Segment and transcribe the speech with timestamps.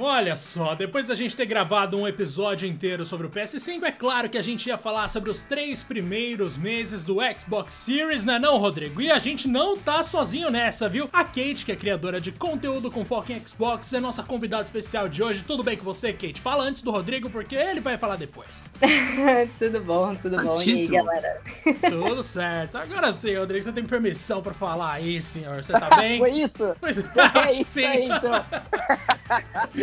[0.00, 4.28] Olha só, depois da gente ter gravado um episódio inteiro sobre o PS5, é claro
[4.28, 8.58] que a gente ia falar sobre os três primeiros meses do Xbox Series, né não,
[8.58, 9.00] Rodrigo?
[9.00, 11.08] E a gente não tá sozinho nessa, viu?
[11.12, 15.08] A Kate, que é criadora de conteúdo com foco em Xbox, é nossa convidada especial
[15.08, 15.44] de hoje.
[15.44, 16.40] Tudo bem com você, Kate?
[16.40, 18.72] Fala antes do Rodrigo, porque ele vai falar depois.
[19.60, 20.60] tudo bom, tudo bom.
[20.60, 21.40] E aí, galera?
[21.88, 22.78] tudo certo.
[22.78, 25.62] Agora sim, Rodrigo, você tem permissão pra falar aí, senhor.
[25.62, 26.18] Você tá bem?
[26.18, 26.74] Foi isso?
[26.80, 27.04] Pois é,
[27.38, 27.84] acho isso sim.
[27.84, 28.44] Aí, então.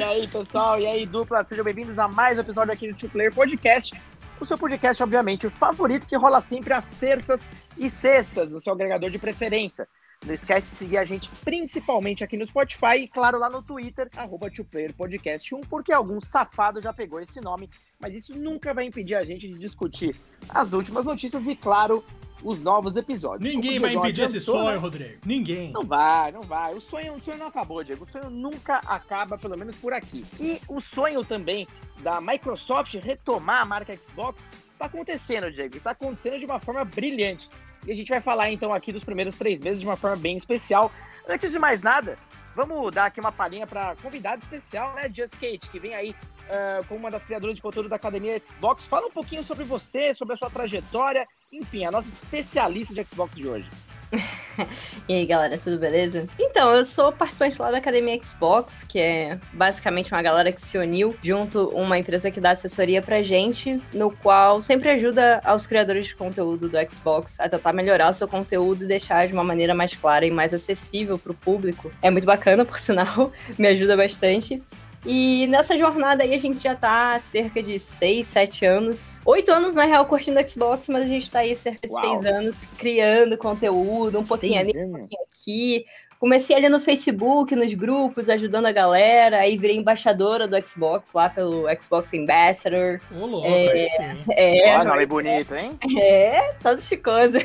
[0.01, 0.79] E aí, pessoal?
[0.79, 1.43] E aí, dupla?
[1.43, 3.93] Sejam bem-vindos a mais um episódio aqui do Two Player Podcast.
[4.39, 7.47] O seu podcast, obviamente, o favorito que rola sempre às terças
[7.77, 9.87] e sextas, no seu agregador de preferência.
[10.25, 14.07] Não esquece de seguir a gente principalmente aqui no Spotify e, claro, lá no Twitter,
[14.15, 14.51] arroba
[14.95, 17.67] Podcast 1, porque algum safado já pegou esse nome,
[17.99, 20.15] mas isso nunca vai impedir a gente de discutir
[20.47, 22.03] as últimas notícias e, claro,
[22.43, 23.41] os novos episódios.
[23.41, 24.77] Ninguém vai impedir esse sonho, né?
[24.77, 25.21] Rodrigo.
[25.25, 25.71] Ninguém.
[25.71, 26.75] Não vai, não vai.
[26.75, 28.05] O sonho, o sonho não acabou, Diego.
[28.05, 30.23] O sonho nunca acaba, pelo menos por aqui.
[30.39, 31.67] E o sonho também
[32.01, 35.77] da Microsoft retomar a marca Xbox está acontecendo, Diego.
[35.77, 37.49] Está acontecendo de uma forma brilhante.
[37.85, 40.37] E a gente vai falar então aqui dos primeiros três meses de uma forma bem
[40.37, 40.91] especial.
[41.27, 42.17] Antes de mais nada,
[42.55, 46.85] vamos dar aqui uma palhinha para convidado especial, né, Just Kate, que vem aí uh,
[46.87, 48.85] como uma das criadoras de conteúdo da Academia Xbox.
[48.85, 53.35] Fala um pouquinho sobre você, sobre a sua trajetória, enfim, a nossa especialista de Xbox
[53.35, 53.69] de hoje.
[55.07, 56.27] e aí, galera, tudo beleza?
[56.39, 60.77] Então, eu sou participante lá da Academia Xbox, que é basicamente uma galera que se
[60.77, 66.07] uniu junto uma empresa que dá assessoria pra gente, no qual sempre ajuda aos criadores
[66.07, 69.73] de conteúdo do Xbox a tentar melhorar o seu conteúdo e deixar de uma maneira
[69.73, 71.91] mais clara e mais acessível pro público.
[72.01, 74.61] É muito bacana, por sinal, me ajuda bastante.
[75.05, 79.19] E nessa jornada aí a gente já tá há cerca de 6, 7 anos.
[79.25, 82.65] 8 anos, na real, curtindo Xbox, mas a gente tá aí cerca de 6 anos
[82.77, 85.85] criando conteúdo, um pouquinho ali, um pouquinho aqui,
[86.21, 91.27] Comecei ali no Facebook, nos grupos, ajudando a galera, aí virei embaixadora do Xbox lá
[91.27, 92.99] pelo Xbox Ambassador.
[93.19, 94.19] Ô, louco, é, sim.
[94.29, 95.71] É, Ó, nome bonito, hein?
[95.99, 97.39] É, todo chicoso.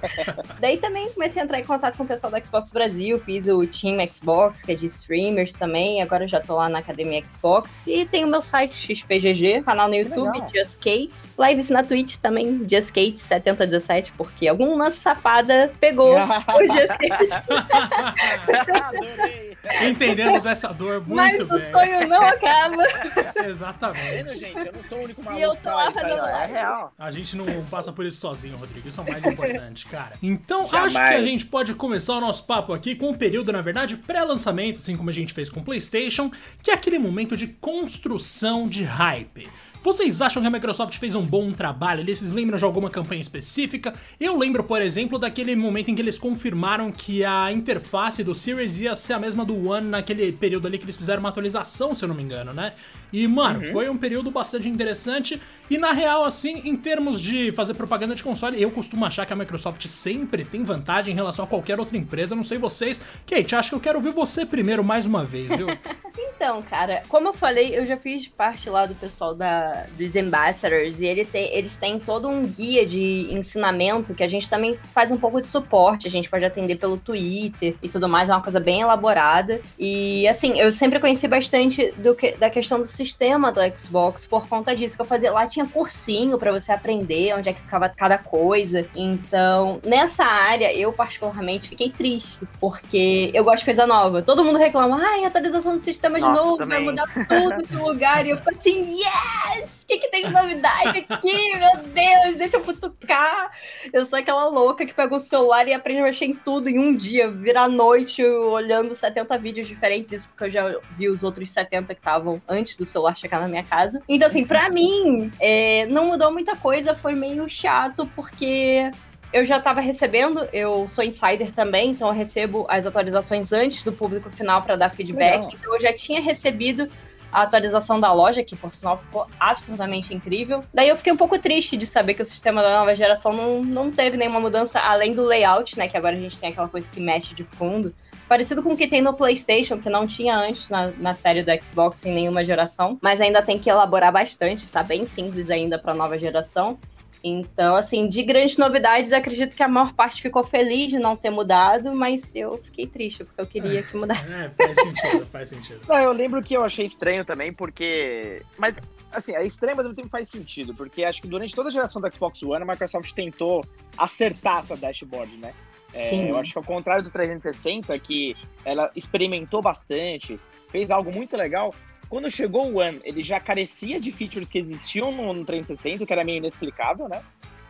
[0.58, 3.66] Daí também comecei a entrar em contato com o pessoal do Xbox Brasil, fiz o
[3.66, 7.82] Team Xbox, que é de streamers também, agora já tô lá na Academia Xbox.
[7.86, 11.28] E tem o meu site XPGG, canal no YouTube, Just Kate.
[11.38, 18.13] Lives na Twitch também, Just Kate 7017, porque algum lance safada pegou o Just Kate.
[19.88, 21.46] Entendemos essa dor muito Mas bem.
[21.46, 22.84] Mas o sonho não acaba.
[23.46, 24.38] Exatamente.
[24.38, 25.40] gente, eu não sou o único maluco.
[25.40, 26.92] E eu tô lá fazendo é real.
[26.98, 28.88] A gente não passa por isso sozinho, Rodrigo.
[28.88, 30.12] Isso é o mais importante, cara.
[30.22, 30.96] Então, Jamais.
[30.96, 33.96] acho que a gente pode começar o nosso papo aqui com um período, na verdade,
[33.96, 36.30] pré-lançamento, assim como a gente fez com o PlayStation,
[36.62, 39.48] que é aquele momento de construção de hype.
[39.84, 42.00] Vocês acham que a Microsoft fez um bom trabalho?
[42.00, 43.92] Eles lembram de alguma campanha específica?
[44.18, 48.80] Eu lembro, por exemplo, daquele momento em que eles confirmaram que a interface do Series
[48.80, 52.02] ia ser a mesma do One naquele período ali que eles fizeram uma atualização, se
[52.02, 52.72] eu não me engano, né?
[53.12, 53.72] E, mano, uhum.
[53.72, 55.38] foi um período bastante interessante.
[55.68, 59.34] E na real, assim, em termos de fazer propaganda de console, eu costumo achar que
[59.34, 62.34] a Microsoft sempre tem vantagem em relação a qualquer outra empresa.
[62.34, 63.02] Não sei vocês.
[63.26, 65.68] Kate, acho que eu quero ouvir você primeiro mais uma vez, viu?
[66.34, 71.00] então, cara, como eu falei, eu já fiz parte lá do pessoal da dos ambassadors
[71.00, 75.16] e ele eles têm todo um guia de ensinamento que a gente também faz um
[75.16, 76.06] pouco de suporte.
[76.06, 79.60] A gente pode atender pelo Twitter e tudo mais, é uma coisa bem elaborada.
[79.78, 84.48] E assim, eu sempre conheci bastante do que, da questão do sistema do Xbox por
[84.48, 85.32] conta disso que eu fazia.
[85.32, 88.86] Lá tinha cursinho para você aprender onde é que ficava cada coisa.
[88.94, 94.22] Então, nessa área, eu particularmente fiquei triste, porque eu gosto de coisa nova.
[94.22, 96.78] Todo mundo reclama, ai, atualização do sistema de novo, também.
[96.78, 98.26] vai mudar tudo no lugar.
[98.26, 99.63] E eu fico assim, yes!
[99.64, 101.56] O que, que tem de novidade aqui?
[101.56, 103.50] Meu Deus, deixa eu futucar.
[103.92, 106.78] Eu sou aquela louca que pega o celular e aprende a mexer em tudo em
[106.78, 111.50] um dia, virar noite olhando 70 vídeos diferentes, isso porque eu já vi os outros
[111.50, 114.02] 70 que estavam antes do celular chegar na minha casa.
[114.08, 118.90] Então, assim, pra mim, é, não mudou muita coisa, foi meio chato, porque
[119.34, 123.92] eu já estava recebendo, eu sou insider também, então eu recebo as atualizações antes do
[123.92, 125.46] público final para dar feedback.
[125.46, 125.50] Legal.
[125.52, 126.88] Então eu já tinha recebido
[127.34, 130.62] a atualização da loja, que por sinal ficou absolutamente incrível.
[130.72, 133.62] Daí eu fiquei um pouco triste de saber que o sistema da nova geração não,
[133.62, 135.88] não teve nenhuma mudança além do layout, né?
[135.88, 137.92] Que agora a gente tem aquela coisa que mexe de fundo.
[138.28, 141.50] Parecido com o que tem no PlayStation, que não tinha antes na, na série do
[141.62, 145.92] Xbox em nenhuma geração, mas ainda tem que elaborar bastante, tá bem simples ainda para
[145.92, 146.78] nova geração.
[147.26, 151.30] Então, assim, de grandes novidades, acredito que a maior parte ficou feliz de não ter
[151.30, 154.30] mudado, mas eu fiquei triste, porque eu queria que mudasse.
[154.30, 155.80] É, faz sentido, faz sentido.
[155.88, 158.42] Não, eu lembro que eu achei estranho também, porque.
[158.58, 158.76] Mas,
[159.10, 161.72] assim, é estranho, mas ao mesmo tempo faz sentido, porque acho que durante toda a
[161.72, 163.64] geração do Xbox One, a Microsoft tentou
[163.96, 165.54] acertar essa dashboard, né?
[165.94, 166.28] É, Sim.
[166.28, 168.36] eu acho que ao contrário do 360, que
[168.66, 170.38] ela experimentou bastante,
[170.68, 171.72] fez algo muito legal,
[172.08, 176.12] Quando chegou o One, ele já carecia de features que existiam no, no 360, que
[176.12, 177.22] era meio inexplicável, né?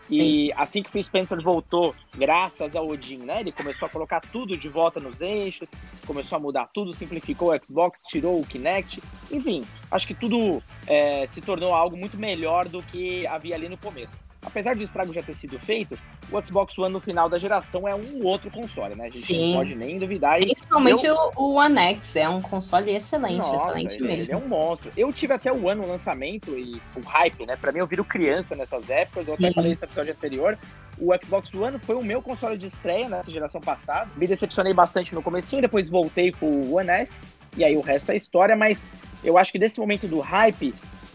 [0.08, 0.20] Sim.
[0.20, 3.40] E assim que o Phil Spencer voltou, graças ao Odin, né?
[3.40, 5.70] Ele começou a colocar tudo de volta nos eixos,
[6.06, 9.02] começou a mudar tudo, simplificou o Xbox, tirou o Kinect.
[9.30, 13.78] Enfim, acho que tudo é, se tornou algo muito melhor do que havia ali no
[13.78, 15.98] começo apesar do estrago já ter sido feito,
[16.30, 19.04] o Xbox One no final da geração é um outro console, né?
[19.04, 19.52] A gente Sim.
[19.52, 20.38] não pode nem duvidar.
[20.38, 21.16] Principalmente eu...
[21.36, 24.22] o One X, é um console excelente, Nossa, excelente ele, mesmo.
[24.24, 24.90] Ele é um monstro.
[24.96, 27.56] Eu tive até o One no lançamento e o hype, né?
[27.56, 30.58] Pra mim, eu viro criança nessas épocas, eu até falei nesse episódio anterior.
[30.98, 34.08] O Xbox One foi o meu console de estreia nessa geração passada.
[34.16, 37.20] Me decepcionei bastante no começo, depois voltei pro One S.
[37.56, 38.86] E aí o resto é história, mas
[39.22, 40.74] eu acho que desse momento do hype,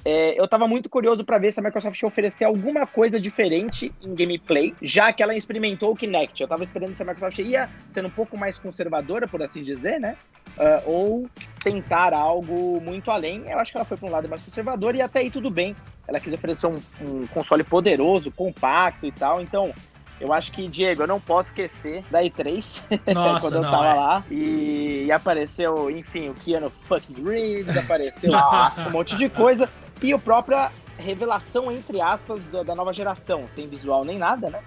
[0.10, 3.94] é, eu estava muito curioso para ver se a Microsoft ia oferecer alguma coisa diferente
[4.02, 6.42] em gameplay, já que ela experimentou o Kinect.
[6.42, 10.00] Eu estava esperando se a Microsoft ia ser um pouco mais conservadora, por assim dizer,
[10.00, 10.16] né?
[10.58, 11.30] Uh, ou
[11.64, 13.44] tentar algo muito além.
[13.48, 15.76] Eu acho que ela foi para um lado mais conservador e até aí tudo bem.
[16.08, 19.40] Ela quis oferecer um, um console poderoso, compacto e tal.
[19.40, 19.72] Então,
[20.20, 22.82] eu acho que, Diego, eu não posso esquecer da E3,
[23.14, 23.94] Nossa, quando eu não, tava é.
[23.94, 24.24] lá.
[24.30, 28.32] E, e, apareceu, enfim, o Keanu fucking Reeves, apareceu
[28.88, 29.70] um monte de coisa.
[30.01, 34.60] E a própria revelação, entre aspas, da, nova geração, sem visual nem nada, né?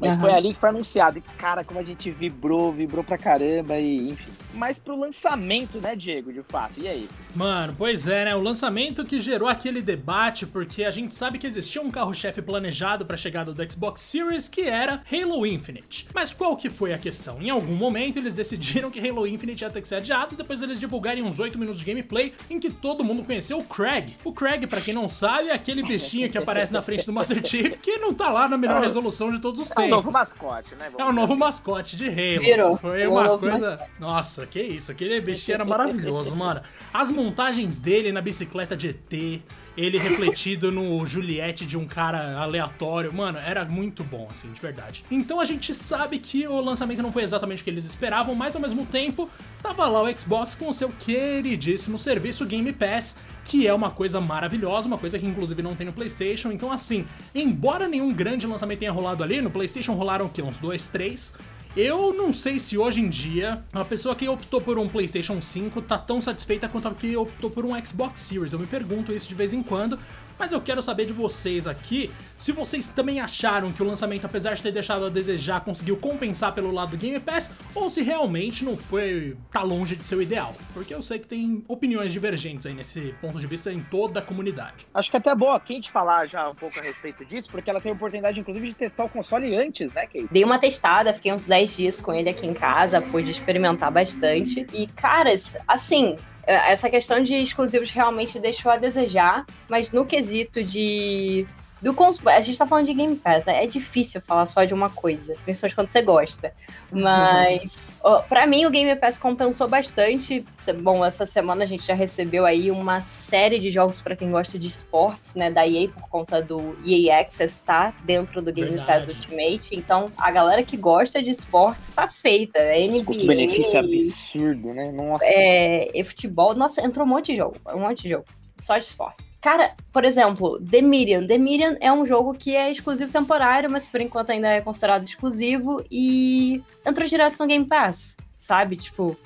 [0.00, 0.20] Mas uhum.
[0.20, 1.18] foi ali que foi anunciado.
[1.18, 4.32] E, cara, como a gente vibrou, vibrou pra caramba e, enfim.
[4.54, 6.74] Mas pro lançamento, né, Diego, de fato.
[6.78, 7.08] E aí?
[7.34, 8.36] Mano, pois é, né?
[8.36, 13.06] O lançamento que gerou aquele debate, porque a gente sabe que existia um carro-chefe planejado
[13.06, 16.06] pra chegada do Xbox Series, que era Halo Infinite.
[16.14, 17.40] Mas qual que foi a questão?
[17.40, 20.60] Em algum momento eles decidiram que Halo Infinite ia ter que ser adiado, e depois
[20.60, 24.16] eles divulgarem uns 8 minutos de gameplay em que todo mundo conheceu o Craig.
[24.24, 27.46] O Craig, para quem não sabe, é aquele bichinho que aparece na frente do Master
[27.46, 30.90] Chief, que não tá lá na melhor resolução de todos os tempos novo mascote, né?
[30.90, 32.40] Vamos é o novo mascote de Halo.
[32.40, 32.76] Virou.
[32.76, 33.70] Foi uma coisa.
[33.70, 33.92] Mascote.
[34.00, 34.92] Nossa, que isso.
[34.92, 36.60] Aquele bichinho era maravilhoso, mano.
[36.92, 39.42] As montagens dele na bicicleta de ET,
[39.76, 45.04] ele refletido no Juliette de um cara aleatório, mano, era muito bom, assim, de verdade.
[45.10, 48.54] Então a gente sabe que o lançamento não foi exatamente o que eles esperavam, mas
[48.54, 49.30] ao mesmo tempo,
[49.62, 54.20] tava lá o Xbox com o seu queridíssimo serviço Game Pass que é uma coisa
[54.20, 56.50] maravilhosa, uma coisa que inclusive não tem no PlayStation.
[56.52, 57.04] Então, assim,
[57.34, 60.42] embora nenhum grande lançamento tenha rolado ali, no PlayStation rolaram o quê?
[60.42, 61.34] Uns dois, três.
[61.74, 65.80] Eu não sei se hoje em dia a pessoa que optou por um PlayStation 5
[65.80, 68.52] tá tão satisfeita quanto a que optou por um Xbox Series.
[68.52, 69.98] Eu me pergunto isso de vez em quando,
[70.42, 74.54] mas eu quero saber de vocês aqui se vocês também acharam que o lançamento, apesar
[74.54, 78.64] de ter deixado a desejar, conseguiu compensar pelo lado do Game Pass, ou se realmente
[78.64, 79.36] não foi.
[79.52, 80.52] tá longe de ser o ideal.
[80.74, 84.22] Porque eu sei que tem opiniões divergentes aí nesse ponto de vista em toda a
[84.22, 84.84] comunidade.
[84.92, 87.70] Acho que é até boa a Kate falar já um pouco a respeito disso, porque
[87.70, 90.26] ela tem a oportunidade, inclusive, de testar o console antes, né, Kate?
[90.28, 94.66] Dei uma testada, fiquei uns 10 dias com ele aqui em casa, pude experimentar bastante.
[94.72, 96.16] E, caras, assim,
[96.46, 101.46] essa questão de exclusivos realmente deixou a desejar, mas no quesito de
[101.82, 102.24] do cons...
[102.24, 103.64] A gente tá falando de Game Pass, né?
[103.64, 106.52] É difícil falar só de uma coisa, principalmente quando você gosta.
[106.90, 108.22] Mas, uhum.
[108.28, 110.44] para mim, o Game Pass compensou bastante.
[110.80, 114.56] Bom, essa semana a gente já recebeu aí uma série de jogos para quem gosta
[114.58, 115.50] de esportes, né?
[115.50, 119.06] Da EA, por conta do EA Access, tá dentro do Game Verdade.
[119.06, 119.74] Pass Ultimate.
[119.74, 122.58] Então, a galera que gosta de esportes tá feita.
[122.58, 123.26] É NBA.
[123.26, 124.92] benefício absurdo, né?
[124.92, 125.24] Nossa.
[125.24, 126.54] É, e futebol.
[126.54, 127.56] Nossa, entrou um monte de jogo.
[127.74, 128.24] Um monte de jogo
[128.62, 129.32] só de esportes.
[129.40, 131.26] Cara, por exemplo, The Medium.
[131.26, 135.04] The Medium é um jogo que é exclusivo temporário, mas por enquanto ainda é considerado
[135.04, 138.76] exclusivo e entrou direto no Game Pass, sabe?
[138.76, 139.16] Tipo,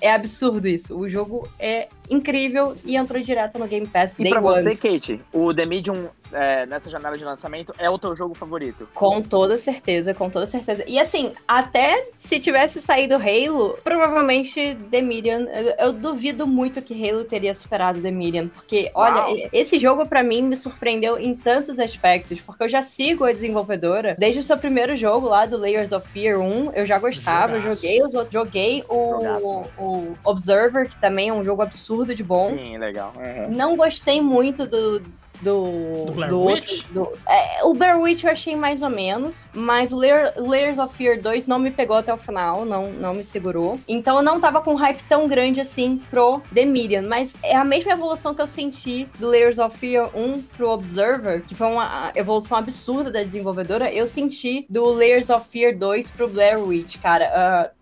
[0.00, 0.98] é absurdo isso.
[0.98, 4.18] O jogo é incrível e entrou direto no Game Pass.
[4.18, 4.62] E pra one.
[4.62, 8.88] você, Kate, o The Medium é, nessa janela de lançamento é o teu jogo favorito?
[8.94, 10.84] Com toda certeza, com toda certeza.
[10.86, 17.08] E assim, até se tivesse saído Halo, provavelmente The Medium, eu, eu duvido muito que
[17.08, 19.36] Halo teria superado The Medium, porque olha, Uau.
[19.52, 24.16] esse jogo para mim me surpreendeu em tantos aspectos, porque eu já sigo a desenvolvedora
[24.18, 27.74] desde o seu primeiro jogo lá do Layers of Fear 1, eu já gostava, eu
[27.74, 32.56] joguei os outros, joguei o, o Observer, que também é um jogo absurdo de bom.
[32.56, 33.12] Sim, legal.
[33.16, 33.54] Uhum.
[33.54, 35.02] Não gostei muito do
[35.40, 36.06] do.
[36.06, 36.84] Do Blair do Witch?
[36.94, 40.78] Outro, do, é, o Blair Witch eu achei mais ou menos, mas o Layer, Layers
[40.78, 43.78] of Fear 2 não me pegou até o final, não, não me segurou.
[43.86, 47.56] Então eu não tava com um hype tão grande assim pro The Medium, mas é
[47.56, 51.66] a mesma evolução que eu senti do Layers of Fear 1 pro Observer, que foi
[51.66, 56.98] uma evolução absurda da desenvolvedora, eu senti do Layers of Fear 2 pro Blair Witch,
[57.00, 57.72] cara.
[57.72, 57.77] Uh,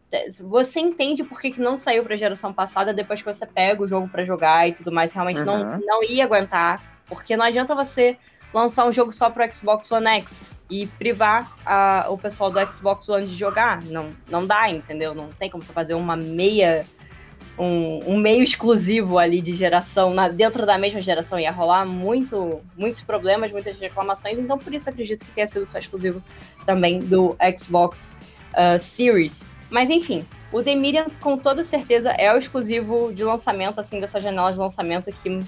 [0.49, 3.89] você entende por que, que não saiu pra geração passada depois que você pega o
[3.89, 5.13] jogo para jogar e tudo mais.
[5.13, 5.47] Realmente uhum.
[5.47, 8.17] não, não ia aguentar porque não adianta você
[8.53, 13.09] lançar um jogo só pro Xbox One X e privar a, o pessoal do Xbox
[13.09, 13.83] One de jogar.
[13.83, 15.15] Não, não dá, entendeu?
[15.15, 16.87] Não tem como você fazer uma meia
[17.59, 22.61] um, um, meio exclusivo ali de geração, na, dentro da mesma geração ia rolar muito,
[22.77, 26.23] muitos problemas, muitas reclamações, então por isso acredito que tenha sido só exclusivo
[26.67, 28.15] também do Xbox
[28.53, 29.49] uh, Series.
[29.71, 34.21] Mas enfim, o The Medium com toda certeza é o exclusivo de lançamento, assim, dessa
[34.21, 35.41] janela de lançamento que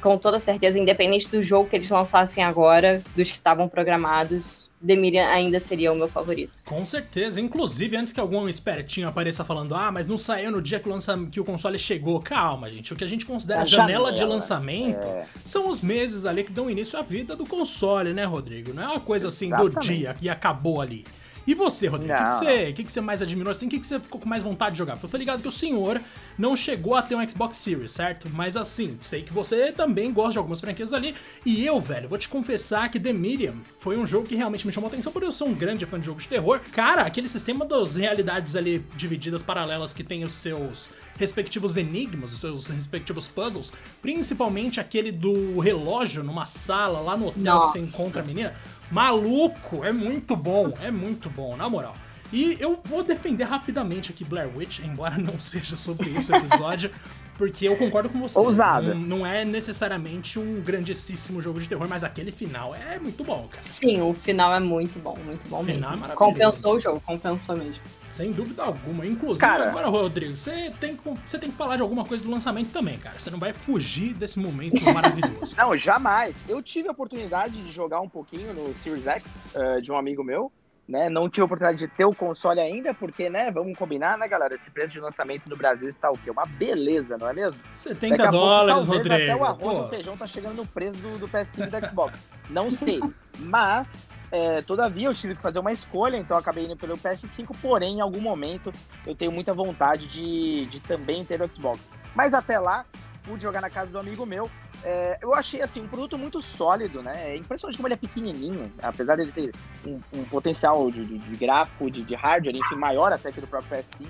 [0.00, 4.96] com toda certeza, independente do jogo que eles lançassem agora, dos que estavam programados, The
[4.96, 6.62] Miriam ainda seria o meu favorito.
[6.64, 7.38] Com certeza.
[7.40, 10.92] Inclusive, antes que algum espertinho apareça falando, ah, mas não saiu no dia que o,
[10.92, 11.18] lança...
[11.30, 12.18] que o console chegou.
[12.20, 12.92] Calma, gente.
[12.92, 15.26] O que a gente considera a janela, janela de lançamento é...
[15.44, 18.72] são os meses ali que dão início à vida do console, né, Rodrigo?
[18.72, 19.74] Não é uma coisa assim Exatamente.
[19.74, 21.04] do dia e acabou ali.
[21.46, 22.12] E você, Rodrigo?
[22.12, 23.66] O que, que, você, que, que você mais admirou assim?
[23.66, 24.94] O que, que você ficou com mais vontade de jogar?
[24.94, 26.00] Porque eu tô ligado que o senhor
[26.38, 28.28] não chegou a ter um Xbox Series, certo?
[28.30, 31.14] Mas assim, sei que você também gosta de algumas franquias ali.
[31.44, 34.72] E eu, velho, vou te confessar que The Medium foi um jogo que realmente me
[34.72, 36.60] chamou a atenção, porque eu sou um grande fã de jogos de terror.
[36.72, 42.40] Cara, aquele sistema das realidades ali divididas paralelas que tem os seus respectivos enigmas, os
[42.40, 47.78] seus respectivos puzzles, principalmente aquele do relógio numa sala lá no hotel Nossa.
[47.78, 48.54] que você encontra a menina.
[48.90, 51.94] Maluco, é muito bom, é muito bom, na moral.
[52.32, 56.90] E eu vou defender rapidamente aqui Blair Witch, embora não seja sobre isso o episódio,
[57.36, 58.38] porque eu concordo com você.
[58.38, 58.94] Ousada.
[58.94, 63.48] Não, não, é necessariamente um grandíssimo jogo de terror, mas aquele final é muito bom,
[63.48, 63.62] cara.
[63.62, 66.12] Sim, o final é muito bom, muito bom o final mesmo.
[66.12, 67.82] É compensou o jogo, compensou mesmo.
[68.12, 69.06] Sem dúvida alguma.
[69.06, 72.70] Inclusive, cara, agora, Rodrigo, você tem, você tem que falar de alguma coisa do lançamento
[72.70, 73.18] também, cara.
[73.18, 75.54] Você não vai fugir desse momento maravilhoso.
[75.56, 76.34] Não, jamais.
[76.48, 80.24] Eu tive a oportunidade de jogar um pouquinho no Series X uh, de um amigo
[80.24, 80.52] meu.
[80.88, 81.08] Né?
[81.08, 84.56] Não tive a oportunidade de ter o console ainda, porque, né, vamos combinar, né, galera?
[84.56, 86.28] Esse preço de lançamento no Brasil está o quê?
[86.32, 87.60] Uma beleza, não é mesmo?
[87.74, 89.14] 70 Daqui dólares, pouco, Rodrigo.
[89.14, 91.86] Até o arroz e o feijão tá chegando no preço do, do PS5 e do
[91.86, 92.18] Xbox.
[92.50, 92.98] não sei.
[93.38, 94.00] Mas
[94.32, 98.00] é, todavia, eu tive que fazer uma escolha, então acabei indo pelo PS5, porém, em
[98.00, 98.72] algum momento,
[99.06, 101.90] eu tenho muita vontade de, de também ter o Xbox.
[102.14, 102.84] Mas até lá,
[103.24, 104.48] pude jogar na casa do amigo meu.
[104.82, 107.32] É, eu achei assim um produto muito sólido, né?
[107.32, 109.52] É impressionante como ele é pequenininho, apesar de ele ter
[109.84, 113.46] um, um potencial de, de, de gráfico, de, de, hardware, enfim, maior até que do
[113.46, 114.06] próprio PS5.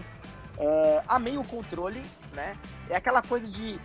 [0.59, 2.03] É, amei o controle,
[2.35, 2.57] né?
[2.89, 3.81] É aquela coisa de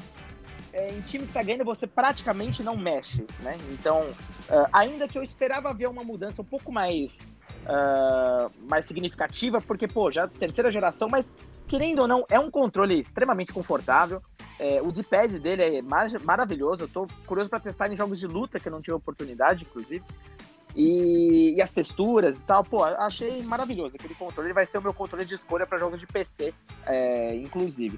[0.76, 3.58] é, em time que tá ganhando, você praticamente não mexe, né?
[3.72, 7.32] Então, uh, ainda que eu esperava ver uma mudança um pouco mais,
[7.64, 11.32] uh, mais significativa, porque, pô, já terceira geração, mas
[11.66, 14.22] querendo ou não, é um controle extremamente confortável.
[14.60, 16.84] É, o D-pad dele é mar maravilhoso.
[16.84, 20.04] Eu tô curioso para testar em jogos de luta, que eu não tive oportunidade, inclusive.
[20.76, 24.48] E, e, as texturas e tal, pô, achei maravilhoso aquele controle.
[24.48, 26.54] Ele vai ser o meu controle de escolha para jogos de PC,
[26.86, 27.98] é, inclusive.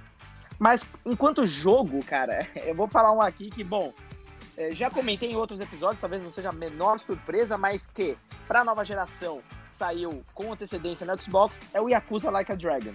[0.59, 3.93] Mas enquanto jogo, cara, eu vou falar um aqui que, bom,
[4.57, 8.61] é, já comentei em outros episódios, talvez não seja a menor surpresa, mas que para
[8.61, 12.93] a nova geração saiu com antecedência no Xbox, é o Yakuza Like a Dragon.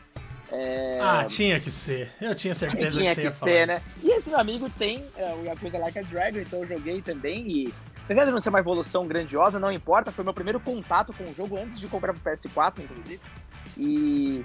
[0.51, 0.99] É...
[1.01, 2.11] Ah, tinha que ser.
[2.21, 3.83] Eu tinha certeza tinha que ia falar ser, né?
[4.03, 7.49] E esse meu amigo tem é, o Yakuza Like a Dragon, então eu joguei também
[7.49, 11.25] e apesar de não ser uma evolução grandiosa, não importa, foi meu primeiro contato com
[11.25, 13.21] o jogo antes de comprar pro PS4, inclusive.
[13.79, 14.45] E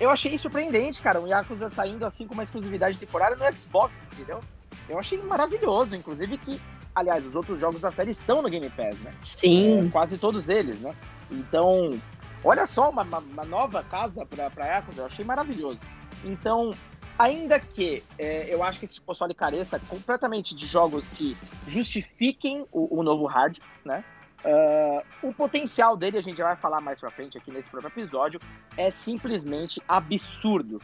[0.00, 4.40] eu achei surpreendente, cara, o Yakuza saindo assim com uma exclusividade temporária no Xbox, entendeu?
[4.88, 6.60] Eu achei maravilhoso, inclusive que,
[6.94, 9.12] aliás, os outros jogos da série estão no Game Pass, né?
[9.22, 9.86] Sim.
[9.86, 10.94] É, quase todos eles, né?
[11.30, 11.98] Então,
[12.42, 15.80] olha só, uma, uma nova casa pra, pra Yakuza, eu achei maravilhoso.
[16.24, 16.72] Então,
[17.18, 21.36] ainda que é, eu acho que esse console careça completamente de jogos que
[21.66, 24.04] justifiquem o, o novo hard, né?
[24.44, 27.90] Uh, o potencial dele, a gente já vai falar mais pra frente aqui nesse próprio
[27.90, 28.40] episódio,
[28.76, 30.80] é simplesmente absurdo.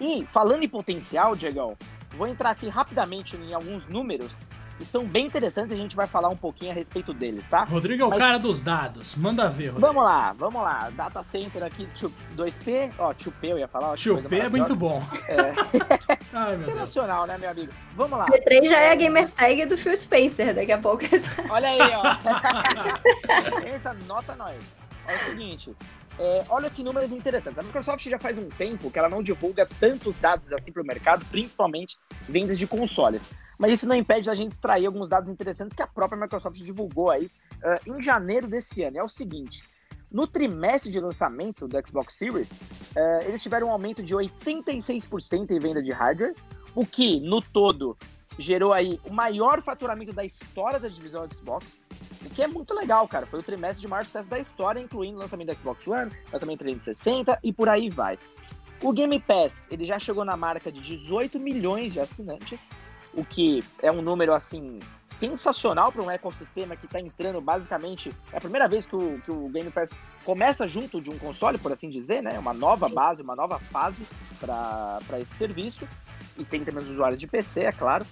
[0.00, 1.76] E falando em potencial, Diegão,
[2.16, 4.32] vou entrar aqui rapidamente em alguns números
[4.80, 7.64] e são bem interessantes e a gente vai falar um pouquinho a respeito deles, tá?
[7.64, 8.18] Rodrigo é o Mas...
[8.18, 9.86] cara dos dados, manda ver, Rodrigo.
[9.86, 10.90] Vamos lá, vamos lá.
[10.90, 11.88] Data Center aqui,
[12.36, 13.94] 2P, ó, 2P eu ia falar.
[13.94, 15.02] 2P é muito bom.
[15.28, 15.52] É.
[16.32, 17.28] Ai, meu Internacional, Deus.
[17.28, 17.72] né, meu amigo?
[17.94, 18.26] Vamos lá.
[18.26, 21.04] P3 já é a gamer tag do Phil Spencer, daqui a pouco.
[21.50, 23.64] Olha aí, ó.
[23.66, 24.56] Essa nota nós.
[25.06, 25.74] É o seguinte,
[26.18, 27.58] é, olha que números interessantes.
[27.58, 30.86] A Microsoft já faz um tempo que ela não divulga tantos dados assim para o
[30.86, 31.96] mercado, principalmente
[32.28, 33.24] vendas de consoles.
[33.58, 37.10] Mas isso não impede a gente extrair alguns dados interessantes que a própria Microsoft divulgou
[37.10, 38.98] aí uh, em janeiro desse ano.
[38.98, 39.62] É o seguinte:
[40.10, 45.58] no trimestre de lançamento do Xbox Series, uh, eles tiveram um aumento de 86% em
[45.58, 46.34] venda de hardware,
[46.74, 47.96] o que no todo
[48.38, 51.66] gerou aí o maior faturamento da história da divisão Xbox.
[52.24, 53.26] O que é muito legal, cara.
[53.26, 56.58] Foi o trimestre de maior sucesso da história, incluindo o lançamento do Xbox One, lançamento
[56.60, 58.18] 360 e por aí vai.
[58.80, 62.66] O Game Pass, ele já chegou na marca de 18 milhões de assinantes,
[63.12, 64.78] o que é um número, assim,
[65.18, 68.12] sensacional para um ecossistema que está entrando basicamente.
[68.32, 69.90] É a primeira vez que o, que o Game Pass
[70.24, 72.38] começa junto de um console, por assim dizer, né?
[72.38, 74.06] Uma nova base, uma nova fase
[74.40, 75.86] para esse serviço.
[76.36, 78.06] e tem também os usuários de PC, é claro.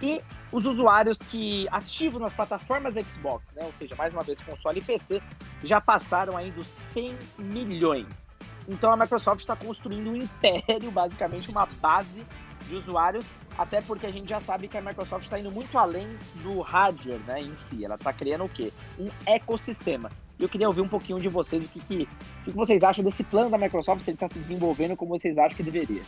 [0.00, 3.64] E os usuários que ativam nas plataformas Xbox, né?
[3.64, 5.20] ou seja, mais uma vez console e PC,
[5.64, 8.28] já passaram aí dos 100 milhões.
[8.68, 12.24] Então a Microsoft está construindo um império, basicamente uma base
[12.68, 13.24] de usuários,
[13.56, 16.06] até porque a gente já sabe que a Microsoft está indo muito além
[16.42, 17.84] do hardware né, em si.
[17.84, 18.72] Ela está criando o quê?
[18.98, 20.10] Um ecossistema.
[20.38, 22.08] E eu queria ouvir um pouquinho de vocês, o que, que,
[22.42, 25.36] o que vocês acham desse plano da Microsoft, se ele está se desenvolvendo como vocês
[25.38, 26.02] acham que deveria.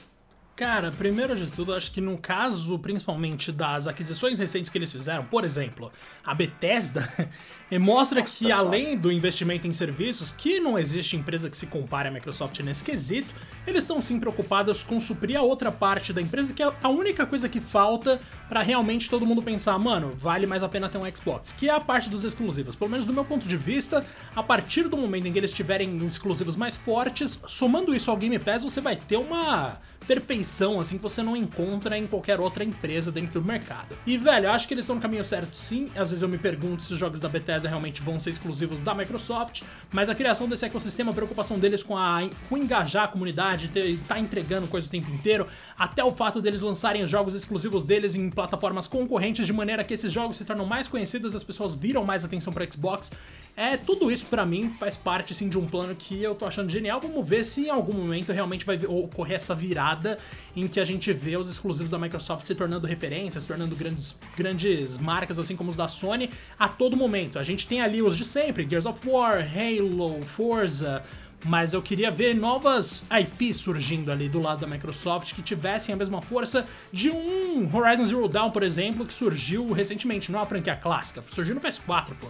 [0.61, 5.25] Cara, primeiro de tudo, acho que no caso, principalmente das aquisições recentes que eles fizeram,
[5.25, 5.90] por exemplo,
[6.23, 7.11] a Bethesda,
[7.81, 12.09] mostra Nossa, que além do investimento em serviços, que não existe empresa que se compare
[12.09, 13.35] à Microsoft nesse quesito,
[13.67, 17.25] eles estão sim preocupados com suprir a outra parte da empresa, que é a única
[17.25, 21.17] coisa que falta para realmente todo mundo pensar, mano, vale mais a pena ter um
[21.17, 22.76] Xbox, que é a parte dos exclusivos.
[22.76, 24.05] Pelo menos do meu ponto de vista,
[24.37, 28.38] a partir do momento em que eles tiverem exclusivos mais fortes, somando isso ao Game
[28.38, 33.12] Pass, você vai ter uma perfeição, assim, que você não encontra em qualquer outra empresa
[33.12, 33.97] dentro do mercado.
[34.07, 35.90] E, velho, acho que eles estão no caminho certo sim.
[35.95, 38.95] Às vezes eu me pergunto se os jogos da Bethesda realmente vão ser exclusivos da
[38.95, 43.66] Microsoft, mas a criação desse ecossistema, a preocupação deles com, a, com engajar a comunidade,
[43.66, 45.47] estar tá entregando coisa o tempo inteiro,
[45.78, 49.95] até o fato deles lançarem os jogos exclusivos deles em plataformas concorrentes, de maneira que
[49.95, 53.12] esses jogos se tornam mais conhecidos, as pessoas viram mais atenção para Xbox.
[53.61, 56.71] É, tudo isso para mim faz parte sim de um plano que eu tô achando
[56.71, 56.99] genial.
[56.99, 60.19] Vamos ver se em algum momento realmente vai ocorrer essa virada
[60.57, 64.19] em que a gente vê os exclusivos da Microsoft se tornando referências, se tornando grandes,
[64.35, 67.38] grandes marcas, assim como os da Sony, a todo momento.
[67.38, 71.05] A gente tem ali os de sempre: Gears of War, Halo, Forza.
[71.45, 75.97] Mas eu queria ver novas IPs surgindo ali do lado da Microsoft que tivessem a
[75.97, 80.49] mesma força de um Horizon Zero Dawn, por exemplo, que surgiu recentemente, não é uma
[80.49, 82.29] franquia clássica, surgiu no PS4, pô.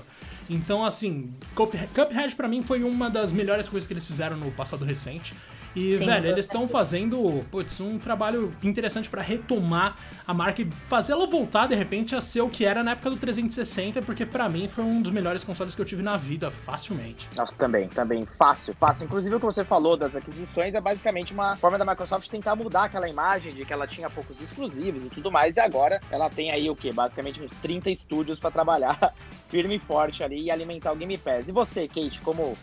[0.48, 4.84] Então, assim, Cuphead para mim foi uma das melhores coisas que eles fizeram no passado
[4.84, 5.34] recente.
[5.74, 9.96] E, Sim, velho, eles estão fazendo putz, um trabalho interessante para retomar
[10.26, 13.10] a marca e fazer ela voltar, de repente, a ser o que era na época
[13.10, 16.50] do 360, porque para mim foi um dos melhores consoles que eu tive na vida,
[16.50, 17.28] facilmente.
[17.36, 18.26] Nossa, também, também.
[18.38, 19.04] Fácil, fácil.
[19.04, 22.84] Inclusive, o que você falou das aquisições é basicamente uma forma da Microsoft tentar mudar
[22.84, 26.50] aquela imagem de que ela tinha poucos exclusivos e tudo mais, e agora ela tem
[26.50, 26.92] aí o quê?
[26.92, 29.14] Basicamente uns 30 estúdios para trabalhar
[29.48, 31.48] firme e forte ali e alimentar o Game Pass.
[31.48, 32.56] E você, Kate, como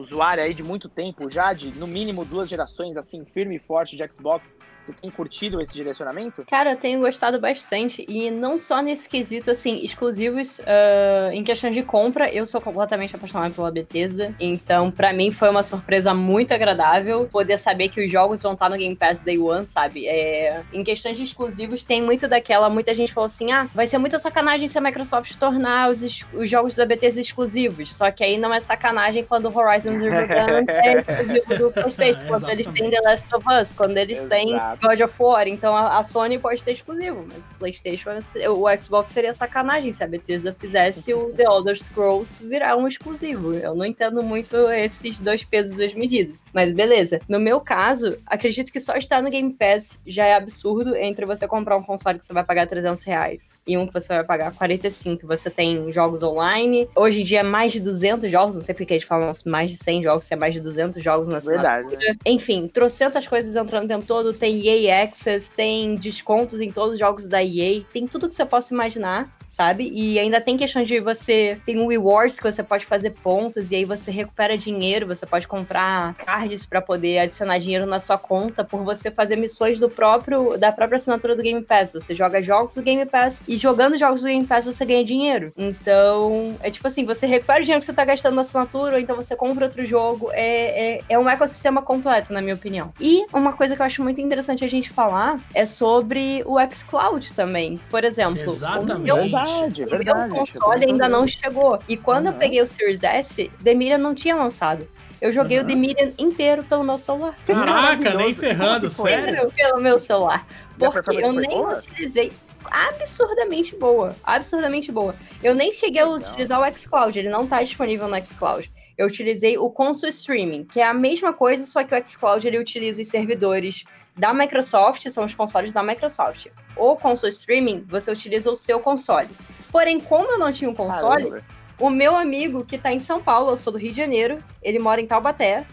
[0.00, 3.96] usuária aí de muito tempo já, de no mínimo duas gerações, assim, firme e forte
[3.96, 6.44] de Xbox, você tem curtido esse direcionamento?
[6.48, 8.04] Cara, eu tenho gostado bastante.
[8.08, 13.14] E não só nesse quesito, assim, exclusivos uh, em questão de compra, eu sou completamente
[13.14, 14.34] apaixonada pela Bethesda.
[14.40, 18.68] Então, para mim, foi uma surpresa muito agradável poder saber que os jogos vão estar
[18.68, 20.06] no Game Pass Day One, sabe?
[20.06, 22.68] É, em questões de exclusivos, tem muito daquela.
[22.70, 26.50] Muita gente falou assim: ah, vai ser muita sacanagem se a Microsoft tornar os, os
[26.50, 27.94] jogos da Bethesda exclusivos.
[27.94, 32.26] Só que aí não é sacanagem quando o Horizon Zero Dawn é exclusivo do PlayStation,
[32.26, 34.30] quando eles têm The Last of Us, quando eles Exato.
[34.30, 35.48] têm God of War.
[35.48, 38.10] Então a, a, Sony pode ter exclusivo, mas o PlayStation,
[38.50, 43.54] o Xbox seria sacanagem se a Bethesda fizesse o The Elder Scrolls virar um exclusivo.
[43.54, 46.44] Eu não entendo muito esses dois pesos, duas medidas.
[46.52, 47.20] Mas beleza.
[47.28, 51.46] No meu caso, acredito que só estar no Game Pass já é absurdo entre você
[51.46, 54.52] comprar um console que você vai pagar 300 reais e um que você vai pagar
[54.52, 55.26] 45.
[55.26, 56.88] Você tem jogos online.
[56.94, 58.56] Hoje em dia, mais de 200 jogos.
[58.56, 61.28] Não sei porque eles falam mais de 100 jogos, se é mais de 200 jogos
[61.28, 61.96] na Verdade.
[61.96, 62.16] Né?
[62.24, 64.32] Enfim, trocentas coisas entrando o tempo todo.
[64.32, 68.44] Tem EA Access, tem descontos em todos os jogos da EA, tem tudo que você
[68.44, 69.90] possa imaginar, sabe?
[69.92, 71.60] E ainda tem questão de você.
[71.66, 75.48] Tem um rewards que você pode fazer pontos e aí você recupera dinheiro, você pode
[75.48, 80.56] comprar cards para poder adicionar dinheiro na sua conta por você fazer missões do próprio
[80.56, 81.92] da própria assinatura do Game Pass.
[81.92, 85.52] Você joga jogos do Game Pass e jogando jogos do Game Pass você ganha dinheiro.
[85.56, 89.00] Então, é tipo assim, você recupera o dinheiro que você tá gastando na assinatura, ou
[89.00, 90.30] então você compra outro jogo.
[90.32, 92.92] É, é, é um ecossistema completo, na minha opinião.
[93.00, 97.34] E uma coisa que eu acho muito interessante a gente falar é sobre o xCloud
[97.34, 97.80] também.
[97.90, 99.10] Por exemplo, Exatamente.
[99.10, 101.78] o meu, verdade, o meu console ainda não chegou.
[101.88, 102.32] E quando uhum.
[102.32, 104.86] eu peguei o Series S, Demira não tinha lançado.
[105.20, 105.64] Eu joguei uhum.
[105.64, 107.34] o The inteiro pelo meu celular.
[107.46, 109.52] Caraca, nem ferrando, sério?
[109.52, 110.46] Pelo meu celular.
[110.78, 111.78] Porque eu nem boa?
[111.78, 112.32] utilizei
[112.64, 114.16] absurdamente boa.
[114.24, 115.14] Absurdamente boa.
[115.42, 116.14] Eu nem cheguei Legal.
[116.14, 118.70] a utilizar o xCloud, ele não tá disponível no xCloud.
[119.00, 122.58] Eu utilizei o Console Streaming, que é a mesma coisa, só que o xCloud ele
[122.58, 123.82] utiliza os servidores
[124.14, 126.48] da Microsoft, são os consoles da Microsoft.
[126.76, 129.30] O console streaming, você utiliza o seu console.
[129.72, 131.44] Porém, como eu não tinha um console, Caramba.
[131.80, 134.78] o meu amigo que tá em São Paulo, eu sou do Rio de Janeiro, ele
[134.78, 135.64] mora em Taubaté.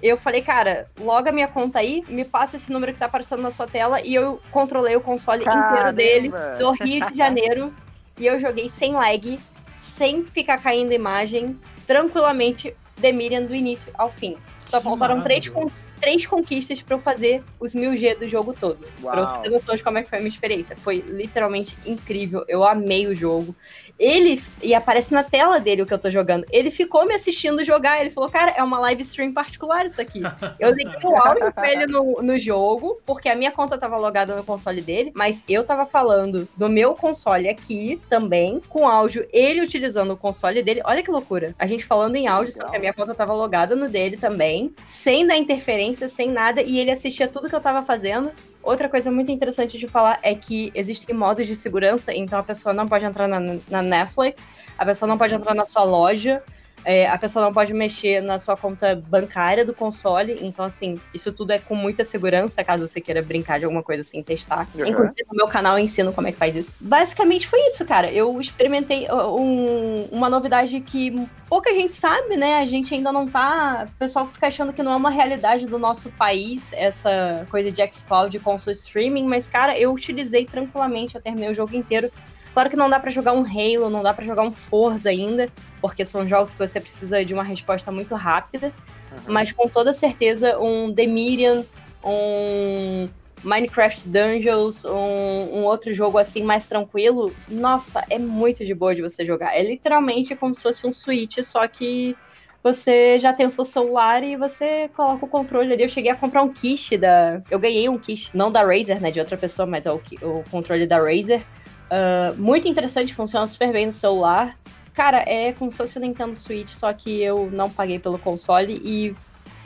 [0.00, 3.50] Eu falei, cara, loga minha conta aí, me passa esse número que tá aparecendo na
[3.50, 5.66] sua tela e eu controlei o console Caramba.
[5.66, 7.74] inteiro dele do Rio de Janeiro
[8.16, 9.40] e eu joguei sem lag,
[9.76, 14.36] sem ficar caindo imagem, tranquilamente The Miriam do início ao fim.
[14.58, 15.50] Só faltaram três,
[15.98, 18.86] três conquistas para eu fazer os 1000G do jogo todo.
[19.02, 19.12] Uau.
[19.12, 20.76] Pra você ter noção de como é que foi a minha experiência.
[20.76, 22.44] Foi literalmente incrível.
[22.46, 23.56] Eu amei o jogo.
[23.98, 26.46] Ele, e aparece na tela dele o que eu tô jogando.
[26.50, 28.00] Ele ficou me assistindo jogar.
[28.00, 30.20] Ele falou, cara, é uma live stream particular isso aqui.
[30.58, 34.36] Eu liguei o áudio pra ele no, no jogo, porque a minha conta tava logada
[34.36, 39.60] no console dele, mas eu tava falando do meu console aqui também, com áudio, ele
[39.60, 40.82] utilizando o console dele.
[40.84, 41.54] Olha que loucura.
[41.58, 44.74] A gente falando em áudio, só que a minha conta tava logada no dele também,
[44.84, 48.30] sem dar interferência, sem nada, e ele assistia tudo que eu tava fazendo.
[48.62, 52.72] Outra coisa muito interessante de falar é que existem modos de segurança, então a pessoa
[52.72, 56.42] não pode entrar na, na Netflix, a pessoa não pode entrar na sua loja,
[56.88, 60.38] é, a pessoa não pode mexer na sua conta bancária do console.
[60.40, 64.00] Então, assim, isso tudo é com muita segurança, caso você queira brincar de alguma coisa
[64.00, 64.66] assim, testar.
[64.74, 64.86] Uhum.
[64.86, 66.76] Inclusive, no meu canal eu ensino como é que faz isso.
[66.80, 68.10] Basicamente foi isso, cara.
[68.10, 72.54] Eu experimentei um, uma novidade que pouca gente sabe, né?
[72.54, 73.86] A gente ainda não tá.
[73.86, 77.86] O pessoal fica achando que não é uma realidade do nosso país, essa coisa de
[77.92, 82.10] xCloud com seu streaming, mas, cara, eu utilizei tranquilamente, eu terminei o jogo inteiro.
[82.58, 85.48] Claro que não dá para jogar um Halo, não dá para jogar um Forza ainda,
[85.80, 88.72] porque são jogos que você precisa de uma resposta muito rápida,
[89.12, 89.32] uhum.
[89.32, 91.64] mas com toda certeza um The Medium,
[92.02, 93.08] um
[93.44, 99.02] Minecraft Dungeons, um, um, outro jogo assim mais tranquilo, nossa, é muito de boa de
[99.02, 99.56] você jogar.
[99.56, 102.16] É literalmente como se fosse um Switch, só que
[102.60, 105.84] você já tem o seu celular e você coloca o controle ali.
[105.84, 107.40] Eu cheguei a comprar um quiche da.
[107.48, 109.12] Eu ganhei um quiche, não da Razer, né?
[109.12, 111.46] De outra pessoa, mas é o, o controle da Razer.
[111.90, 114.54] Uh, muito interessante, funciona super bem no celular.
[114.94, 118.80] Cara, é como se fosse o Nintendo Switch, só que eu não paguei pelo console
[118.82, 119.14] e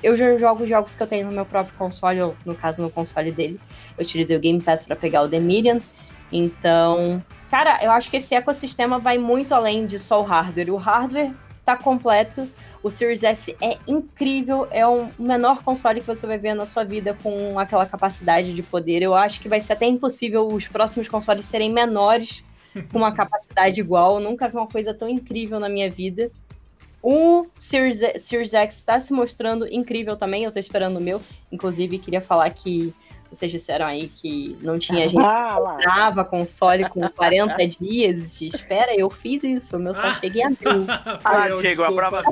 [0.02, 2.90] eu já jogo jogos que eu tenho no meu próprio console, ou no caso no
[2.90, 3.60] console dele.
[3.96, 5.80] Eu utilizei o Game Pass para pegar o The Medium.
[6.30, 10.70] Então, cara, eu acho que esse ecossistema vai muito além de só o hardware.
[10.70, 11.32] O hardware
[11.64, 12.48] tá completo.
[12.82, 16.82] O Series S é incrível, é o menor console que você vai ver na sua
[16.82, 19.02] vida com aquela capacidade de poder.
[19.02, 22.42] Eu acho que vai ser até impossível os próximos consoles serem menores
[22.90, 24.16] com uma capacidade igual.
[24.16, 26.30] Eu nunca vi uma coisa tão incrível na minha vida.
[27.00, 30.42] O Series, Series X está se mostrando incrível também.
[30.42, 31.20] Eu estou esperando o meu.
[31.52, 32.92] Inclusive, queria falar que
[33.32, 38.46] vocês disseram aí que não tinha gente ah, que comprava console com 40 dias de
[38.48, 38.94] espera.
[38.94, 40.58] Eu fiz isso, o meu só cheguei a mil.
[41.24, 42.22] ah, chegou a prova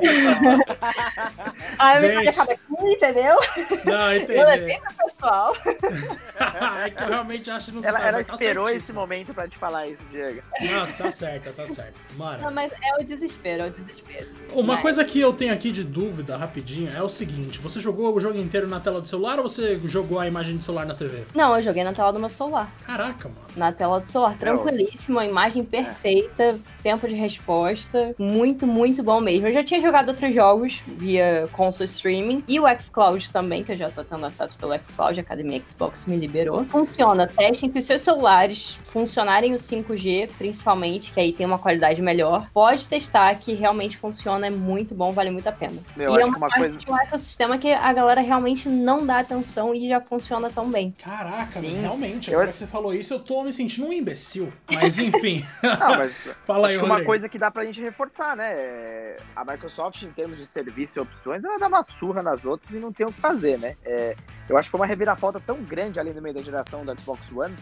[1.79, 3.35] Aí eu me acaba aqui, entendeu?
[3.83, 4.39] Não, entendi.
[4.39, 5.57] Eu levei pro pessoal.
[6.85, 9.57] é que eu realmente acho que não Ela, ela tá esperou esse momento pra te
[9.57, 10.41] falar isso, Diego.
[10.61, 11.95] Não, tá certo, tá certo.
[12.15, 12.43] Mano.
[12.43, 14.27] Não, mas é o desespero, é o desespero.
[14.53, 14.81] Uma mas...
[14.83, 18.37] coisa que eu tenho aqui de dúvida, rapidinho, é o seguinte: você jogou o jogo
[18.37, 21.23] inteiro na tela do celular ou você jogou a imagem do celular na TV?
[21.33, 22.71] Não, eu joguei na tela do meu celular.
[22.85, 23.41] Caraca, mano.
[23.55, 26.55] Na tela do celular, tranquilíssimo, a imagem perfeita, é.
[26.81, 29.47] tempo de resposta, muito, muito bom mesmo.
[29.47, 33.75] Eu já tinha jogado outros jogos via console streaming e o xCloud também, que eu
[33.75, 36.65] já tô tendo acesso pelo xCloud, a Academia Xbox me liberou.
[36.65, 42.01] Funciona, testem se os seus celulares funcionarem o 5G, principalmente, que aí tem uma qualidade
[42.01, 42.47] melhor.
[42.53, 45.77] Pode testar que realmente funciona, é muito bom, vale muito a pena.
[45.97, 46.77] Eu e é uma, uma parte coisa...
[46.77, 50.80] de um ecossistema que a galera realmente não dá atenção e já funciona tão bem.
[50.89, 51.81] Caraca, Sim.
[51.81, 52.53] realmente, agora eu...
[52.53, 54.51] que você falou isso, eu tô me sentindo um imbecil.
[54.71, 55.45] Mas enfim.
[55.61, 56.11] Não, mas
[56.47, 59.17] Fala aí, uma coisa que dá pra gente reforçar, né?
[59.35, 62.79] A Microsoft, em termos de serviço e opções, ela dá uma surra nas outras e
[62.79, 63.75] não tem o que fazer, né?
[63.85, 64.15] É,
[64.49, 67.31] eu acho que foi uma reviravolta tão grande ali no meio da geração do Xbox
[67.31, 67.55] One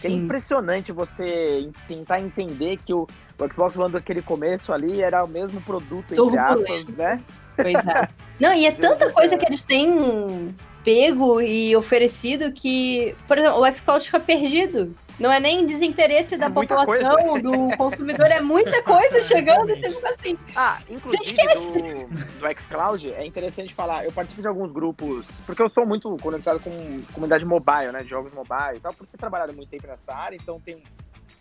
[0.00, 3.06] que é impressionante você tentar entender que o,
[3.38, 7.22] o Xbox One daquele começo ali era o mesmo produto, entre aspas, né?
[7.56, 8.08] Pois é.
[8.40, 13.74] Não, e é tanta coisa que eles têm pego e oferecido que, por exemplo, o
[13.74, 14.94] xCloud fica perdido.
[15.18, 17.42] Não é nem desinteresse da é população, coisa.
[17.42, 20.38] do consumidor, é muita coisa chegando e você fica assim.
[20.56, 25.68] Ah, inclusive do, do xCloud, é interessante falar, eu participo de alguns grupos, porque eu
[25.68, 26.70] sou muito conectado com
[27.12, 30.36] comunidade mobile, né, de jogos mobile e tal, porque tenho trabalhado muito tempo nessa área,
[30.36, 30.80] então tenho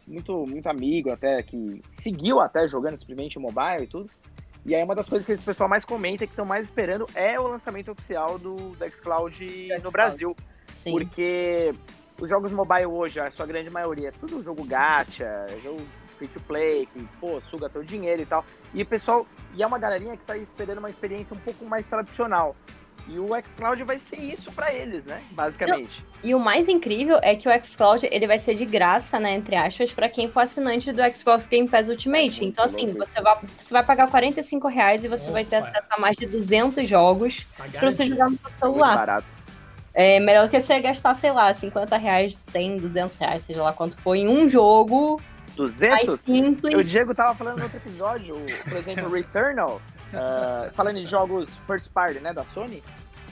[0.08, 4.10] muito, muito amigo até que seguiu até jogando simplesmente mobile e tudo.
[4.66, 7.40] E aí uma das coisas que esse pessoal mais comenta, que estão mais esperando, é
[7.40, 10.36] o lançamento oficial do, do xCloud no Brasil.
[10.72, 10.92] Sim.
[10.92, 11.74] Porque
[12.20, 15.82] os jogos mobile hoje, a sua grande maioria, é tudo jogo gacha, jogo
[16.18, 18.46] free to play, que, pô, suga teu dinheiro e tal.
[18.74, 21.86] E o pessoal, e é uma galerinha que tá esperando uma experiência um pouco mais
[21.88, 22.56] tradicional.
[23.08, 25.24] E o xCloud vai ser isso para eles, né?
[25.32, 26.06] Basicamente.
[26.24, 29.56] E o mais incrível é que o xCloud ele vai ser de graça, né, entre
[29.56, 32.46] aspas, para quem for assinante do Xbox Game Pass Ultimate.
[32.46, 35.34] Então, assim, você vai, você vai pagar 45 reais e você Opa.
[35.34, 38.94] vai ter acesso a mais de 200 jogos tá para você jogar no seu celular.
[38.94, 39.28] É barato.
[39.94, 43.74] É melhor do que você gastar, sei lá, 50 reais, 100, 200 reais, seja lá
[43.74, 45.20] quanto for, em um jogo
[45.56, 46.20] 200?
[46.22, 46.76] simples.
[46.76, 49.82] O Diego tava falando no outro episódio, por exemplo, Returnal,
[50.14, 52.82] uh, falando de jogos first party, né, da Sony,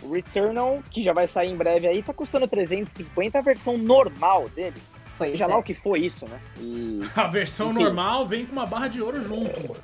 [0.01, 4.47] O Returnal, que já vai sair em breve aí, tá custando 350 a versão normal
[4.49, 4.81] dele.
[5.19, 5.47] Pois Seja é.
[5.47, 6.39] lá o que foi isso, né?
[6.57, 7.01] E...
[7.13, 7.83] A versão Enfim.
[7.83, 9.75] normal vem com uma barra de ouro junto, mano.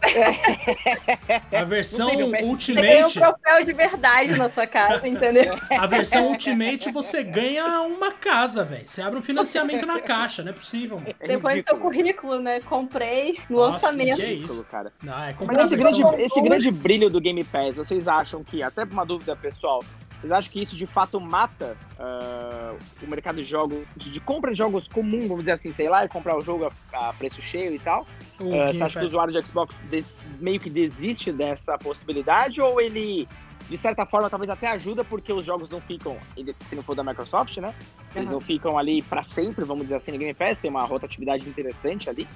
[1.51, 2.09] A versão
[2.43, 3.03] Ultimate.
[3.03, 5.59] Você um troféu de verdade na sua casa, entendeu?
[5.69, 8.87] A versão Ultimate você ganha uma casa, velho.
[8.87, 11.13] Você abre um financiamento na caixa, não é possível, mano.
[11.19, 12.61] É Depois do seu currículo, né?
[12.61, 14.15] Comprei no Nossa, lançamento.
[14.15, 14.89] Que é isso, cara.
[15.03, 18.85] Não, é Mas esse grande, esse grande brilho do Game Pass, vocês acham que, até
[18.85, 19.83] uma dúvida pessoal,
[20.25, 24.51] vocês acham que isso de fato mata uh, o mercado de jogos, de, de, compra
[24.51, 27.41] de jogos comum, vamos dizer assim, sei lá, e comprar o jogo a, a preço
[27.41, 28.07] cheio e tal?
[28.39, 32.81] Uh, você acha que o usuário de Xbox des, meio que desiste dessa possibilidade ou
[32.81, 33.27] ele,
[33.69, 36.17] de certa forma, talvez até ajuda porque os jogos não ficam,
[36.65, 37.73] se não for da Microsoft, né?
[38.15, 38.35] Eles uhum.
[38.35, 42.09] não ficam ali para sempre, vamos dizer assim, no Game Pass, tem uma rotatividade interessante
[42.09, 42.27] ali.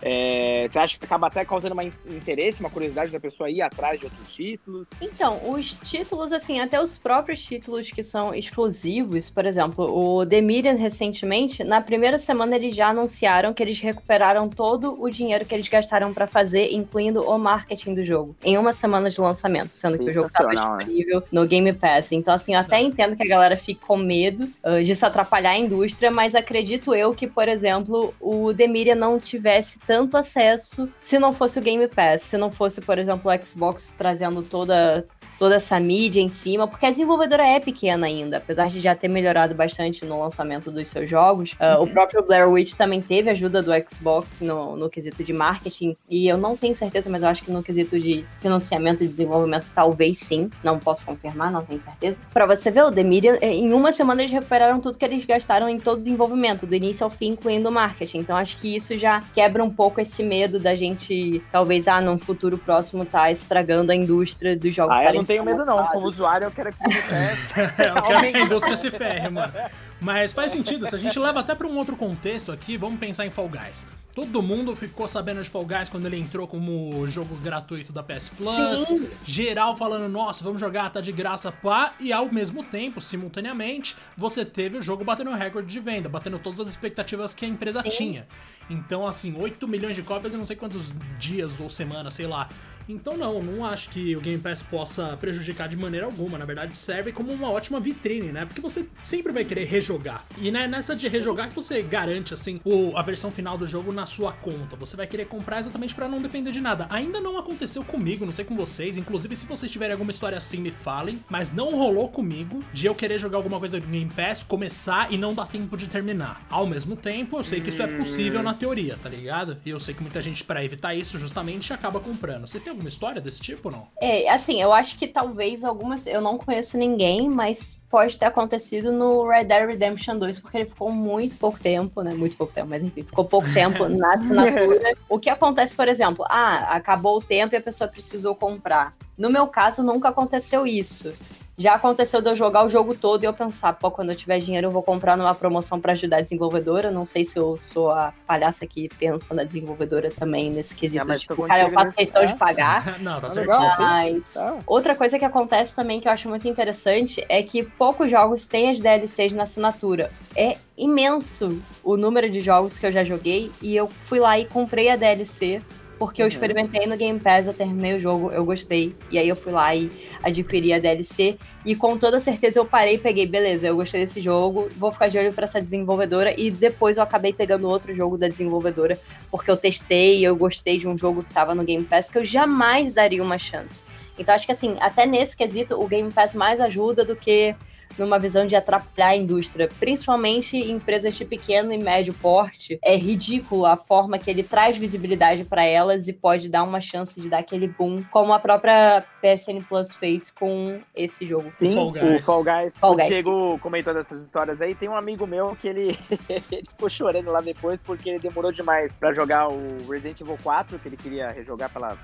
[0.00, 3.98] É, você acha que acaba até causando um interesse, uma curiosidade da pessoa ir atrás
[3.98, 4.88] de outros títulos?
[5.00, 10.40] Então, os títulos, assim, até os próprios títulos que são exclusivos, por exemplo, o The
[10.40, 15.54] Medium recentemente, na primeira semana eles já anunciaram que eles recuperaram todo o dinheiro que
[15.54, 19.98] eles gastaram para fazer, incluindo o marketing do jogo, em uma semana de lançamento, sendo
[19.98, 20.75] que o jogo estava?
[20.78, 22.12] Disponível no Game Pass.
[22.12, 25.58] Então, assim, eu até entendo que a galera fique com medo uh, disso atrapalhar a
[25.58, 31.32] indústria, mas acredito eu que, por exemplo, o Medium não tivesse tanto acesso se não
[31.32, 35.04] fosse o Game Pass, se não fosse, por exemplo, o Xbox trazendo toda
[35.38, 39.08] toda essa mídia em cima, porque a desenvolvedora é pequena ainda, apesar de já ter
[39.08, 41.52] melhorado bastante no lançamento dos seus jogos.
[41.52, 41.84] Uh, uhum.
[41.84, 46.28] O próprio Blair Witch também teve ajuda do Xbox no, no quesito de marketing, e
[46.28, 50.18] eu não tenho certeza, mas eu acho que no quesito de financiamento e desenvolvimento, talvez
[50.18, 50.50] sim.
[50.62, 52.22] Não posso confirmar, não tenho certeza.
[52.32, 55.24] Pra você ver, o The Media, eh, em uma semana eles recuperaram tudo que eles
[55.24, 58.18] gastaram em todo o desenvolvimento, do início ao fim, incluindo o marketing.
[58.18, 62.18] Então acho que isso já quebra um pouco esse medo da gente, talvez, ah, num
[62.18, 64.96] futuro próximo, tá estragando a indústria dos jogos.
[64.96, 65.78] Ah, tenho medo, não.
[65.88, 66.90] Como usuário, eu quero que o
[67.96, 69.52] Eu quero que a indústria se ferre, mano.
[70.00, 73.26] Mas faz sentido, se a gente leva até para um outro contexto aqui, vamos pensar
[73.26, 73.86] em Fall Guys.
[74.14, 78.30] Todo mundo ficou sabendo de Fall Guys quando ele entrou como jogo gratuito da PS
[78.30, 78.80] Plus.
[78.80, 79.08] Sim.
[79.22, 81.94] Geral falando, nossa, vamos jogar, tá de graça, pá.
[82.00, 86.60] E ao mesmo tempo, simultaneamente, você teve o jogo batendo recorde de venda, batendo todas
[86.60, 87.88] as expectativas que a empresa Sim.
[87.90, 88.26] tinha.
[88.70, 92.48] Então, assim, 8 milhões de cópias em não sei quantos dias ou semanas, sei lá.
[92.88, 96.38] Então não, não acho que o Game Pass possa prejudicar de maneira alguma.
[96.38, 98.44] Na verdade, serve como uma ótima vitrine, né?
[98.44, 100.24] Porque você sempre vai querer rejogar.
[100.38, 103.92] E né, nessa de rejogar que você garante assim o, a versão final do jogo
[103.92, 104.76] na sua conta.
[104.76, 106.86] Você vai querer comprar exatamente para não depender de nada.
[106.90, 108.96] Ainda não aconteceu comigo, não sei com vocês.
[108.96, 111.22] Inclusive, se vocês tiverem alguma história assim, me falem.
[111.28, 115.18] Mas não rolou comigo de eu querer jogar alguma coisa do Game Pass, começar e
[115.18, 116.46] não dar tempo de terminar.
[116.48, 119.58] Ao mesmo tempo, eu sei que isso é possível na teoria, tá ligado?
[119.64, 122.46] E eu sei que muita gente, para evitar isso, justamente acaba comprando.
[122.46, 123.88] Vocês têm alguma história desse tipo não?
[124.00, 126.06] É, assim, eu acho que talvez algumas.
[126.06, 130.66] Eu não conheço ninguém, mas pode ter acontecido no Red Dead Redemption 2, porque ele
[130.66, 132.12] ficou muito pouco tempo, né?
[132.12, 134.96] Muito pouco tempo, mas enfim, ficou pouco tempo na assinatura.
[135.08, 138.94] o que acontece, por exemplo, ah, acabou o tempo e a pessoa precisou comprar.
[139.16, 141.14] No meu caso, nunca aconteceu isso.
[141.58, 144.38] Já aconteceu de eu jogar o jogo todo e eu pensar, pô, quando eu tiver
[144.38, 146.90] dinheiro eu vou comprar numa promoção para ajudar a desenvolvedora.
[146.90, 151.10] Não sei se eu sou a palhaça que pensa na desenvolvedora também nesse quesito.
[151.10, 152.26] É, tipo, cara, eu faço questão é?
[152.26, 153.00] de pagar.
[153.00, 153.48] Não, tá certo.
[153.78, 154.58] Mas tá.
[154.66, 158.70] outra coisa que acontece também que eu acho muito interessante é que poucos jogos têm
[158.70, 160.10] as DLCs na assinatura.
[160.36, 164.44] É imenso o número de jogos que eu já joguei e eu fui lá e
[164.44, 165.62] comprei a DLC
[165.98, 166.28] porque eu uhum.
[166.28, 168.94] experimentei no Game Pass, eu terminei o jogo, eu gostei.
[169.10, 169.90] E aí eu fui lá e
[170.22, 171.38] adquiri a DLC.
[171.64, 175.08] E com toda certeza eu parei e peguei, beleza, eu gostei desse jogo, vou ficar
[175.08, 176.38] de olho para essa desenvolvedora.
[176.38, 180.86] E depois eu acabei pegando outro jogo da desenvolvedora, porque eu testei, eu gostei de
[180.86, 183.82] um jogo que tava no Game Pass, que eu jamais daria uma chance.
[184.18, 187.54] Então acho que assim, até nesse quesito, o Game Pass mais ajuda do que
[187.98, 192.78] numa visão de atrapalhar a indústria, principalmente em empresas de pequeno e médio porte.
[192.82, 197.20] É ridículo a forma que ele traz visibilidade para elas e pode dar uma chance
[197.20, 201.48] de dar aquele boom, como a própria PSN Plus fez com esse jogo.
[201.52, 202.20] Sim, o Fall Guys.
[202.20, 202.78] O Fall Guys.
[202.78, 203.06] Fall Guys.
[203.06, 204.74] O Diego comentou dessas histórias aí.
[204.74, 208.98] Tem um amigo meu que ele, ele ficou chorando lá depois porque ele demorou demais
[208.98, 211.96] para jogar o Resident Evil 4, que ele queria rejogar pela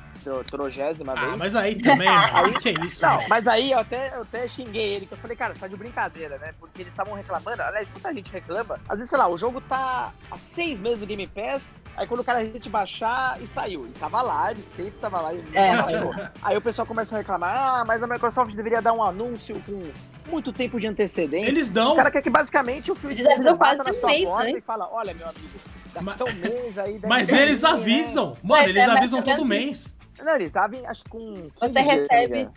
[0.48, 1.37] trogésima ah, vez.
[1.37, 3.05] mas aí também, aí, que é isso?
[3.05, 5.66] Não, mas aí eu até, eu até xinguei ele, que eu falei, cara, você tá
[5.66, 6.55] de brincadeira, né?
[6.59, 8.79] Porque eles estavam reclamando, aliás, muita gente reclama.
[8.88, 11.62] Às vezes, sei lá, o jogo tá há seis meses no Game Pass,
[11.97, 13.87] aí quando o cara resiste baixar e saiu.
[13.87, 15.77] E tava lá, ele sempre tava lá e é.
[15.77, 16.14] baixou.
[16.42, 19.90] Aí o pessoal começa a reclamar, ah, mas a Microsoft deveria dar um anúncio com
[20.31, 21.49] muito tempo de antecedência.
[21.49, 21.95] Eles dão.
[21.95, 23.16] O cara quer que basicamente o filme
[23.59, 25.59] bata na sua mês, porta e fala, olha, meu amigo,
[26.01, 27.01] mas, um mês aí...
[27.07, 28.37] Mas eles avisam.
[28.42, 29.97] Mano, eles é, avisam todo mês.
[30.23, 31.51] Não, eles sabem, acho que com.
[31.61, 32.49] Você recebe.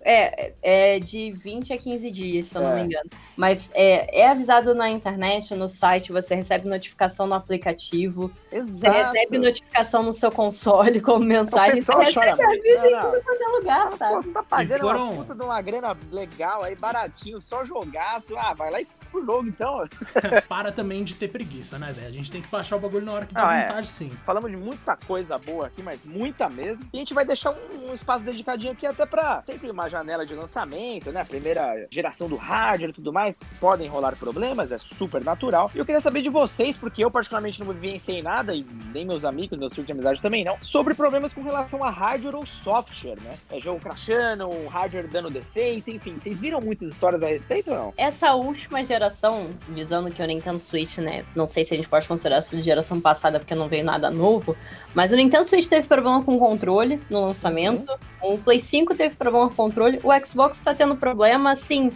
[0.00, 2.84] É, é de 20 a 15 dias, se eu não me é.
[2.84, 3.10] engano.
[3.36, 8.30] Mas é, é avisado na internet, no site, você recebe notificação no aplicativo.
[8.50, 8.76] Exato.
[8.76, 11.80] Você recebe notificação no seu console como mensagem.
[11.80, 14.14] Você recebe aviso em tudo quanto é lugar, sabe?
[14.14, 15.10] Pô, você tá pagando foram...
[15.10, 18.20] uma puta de uma grana legal aí, baratinho, só jogar.
[18.36, 19.86] Ah, vai lá e pro jogo, então.
[20.48, 22.08] Para também de ter preguiça, né, velho?
[22.08, 23.62] A gente tem que baixar o bagulho na hora que dá Não, é.
[23.62, 23.90] vontade, é.
[23.90, 24.10] sim.
[24.24, 26.84] Falamos de muita coisa boa aqui, mas muita mesmo.
[26.92, 30.24] E a gente vai deixar um, um espaço dedicadinho aqui até pra sempre uma janela
[30.26, 31.24] de lançamento, né?
[31.24, 33.38] Primeira geração do hardware e tudo mais.
[33.60, 35.70] Podem rolar problemas, é super natural.
[35.74, 39.24] E eu queria saber de vocês, porque eu particularmente não vivenciei nada, e nem meus
[39.24, 43.16] amigos, meus filhos de amizade também não, sobre problemas com relação a hardware ou software,
[43.20, 43.36] né?
[43.50, 46.16] É jogo crashando, hardware dando defeito, enfim.
[46.18, 47.94] Vocês viram muitas histórias a respeito ou não?
[47.96, 51.24] Essa última geração geração, visando que o Nintendo Switch, né?
[51.34, 54.56] Não sei se a gente pode considerar essa geração passada porque não veio nada novo,
[54.92, 57.90] mas o Nintendo Switch teve problema com o controle no lançamento,
[58.22, 58.34] uhum.
[58.34, 61.90] o Play 5 teve problema com o controle, o Xbox tá tendo problema, assim,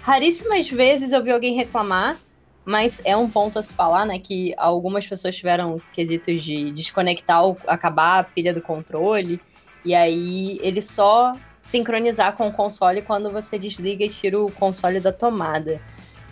[0.00, 2.16] raríssimas vezes eu vi alguém reclamar,
[2.64, 4.18] mas é um ponto a se falar, né?
[4.18, 9.40] Que algumas pessoas tiveram quesitos de desconectar, acabar a pilha do controle,
[9.84, 15.00] e aí ele só sincronizar com o console quando você desliga e tira o console
[15.00, 15.80] da tomada.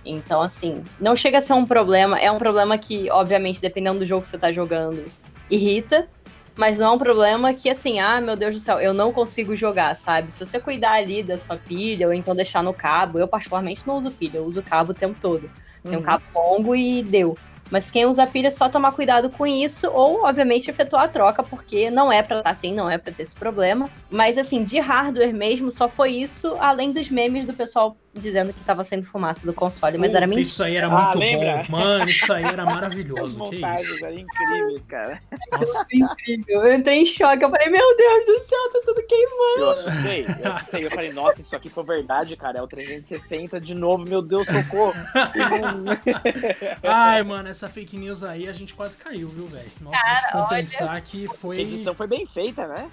[0.05, 2.19] Então, assim, não chega a ser um problema.
[2.19, 5.05] É um problema que, obviamente, dependendo do jogo que você tá jogando,
[5.51, 6.09] irrita.
[6.57, 9.57] Mas não é um problema que, assim, ah, meu Deus do céu, eu não consigo
[9.57, 10.33] jogar, sabe?
[10.33, 13.99] Se você cuidar ali da sua pilha, ou então deixar no cabo, eu particularmente não
[13.99, 15.51] uso pilha, eu uso cabo o tempo todo.
[15.83, 16.03] Tem um uhum.
[16.03, 17.37] cabo longo e deu.
[17.71, 21.43] Mas quem usa pilha é só tomar cuidado com isso, ou, obviamente, efetuar a troca,
[21.43, 23.91] porque não é pra estar assim, não é pra ter esse problema.
[24.09, 28.61] Mas, assim, de hardware mesmo, só foi isso, além dos memes do pessoal dizendo que
[28.65, 30.43] tava saindo fumaça do console, mas era mentira.
[30.43, 31.71] Isso aí era muito ah, bom.
[31.71, 33.43] Mano, isso aí era maravilhoso.
[33.43, 34.05] As que isso?
[34.05, 35.23] era incrível, cara.
[35.53, 35.87] Nossa.
[35.93, 36.63] incrível.
[36.63, 39.59] Eu entrei em choque, eu falei, meu Deus do céu, tá tudo queimando.
[39.59, 40.87] Eu assustei, eu assustei.
[40.87, 42.59] Eu falei, nossa, isso aqui foi verdade, cara.
[42.59, 44.95] É o 360 de novo, meu Deus, socorro.
[46.83, 49.71] Ai, mano, essa fake news aí a gente quase caiu, viu, velho?
[49.81, 51.01] Nossa, cara, vou te confessar olha...
[51.01, 51.59] que foi.
[51.59, 52.91] A edição foi bem feita, né?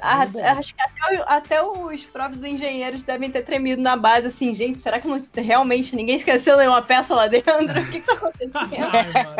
[0.00, 0.22] A,
[0.58, 5.00] acho que até, até, os próprios engenheiros devem ter tremido na base, assim, gente, será
[5.00, 7.52] que não, realmente ninguém esqueceu nenhuma peça lá dentro?
[7.52, 8.52] O que, que tá acontecendo?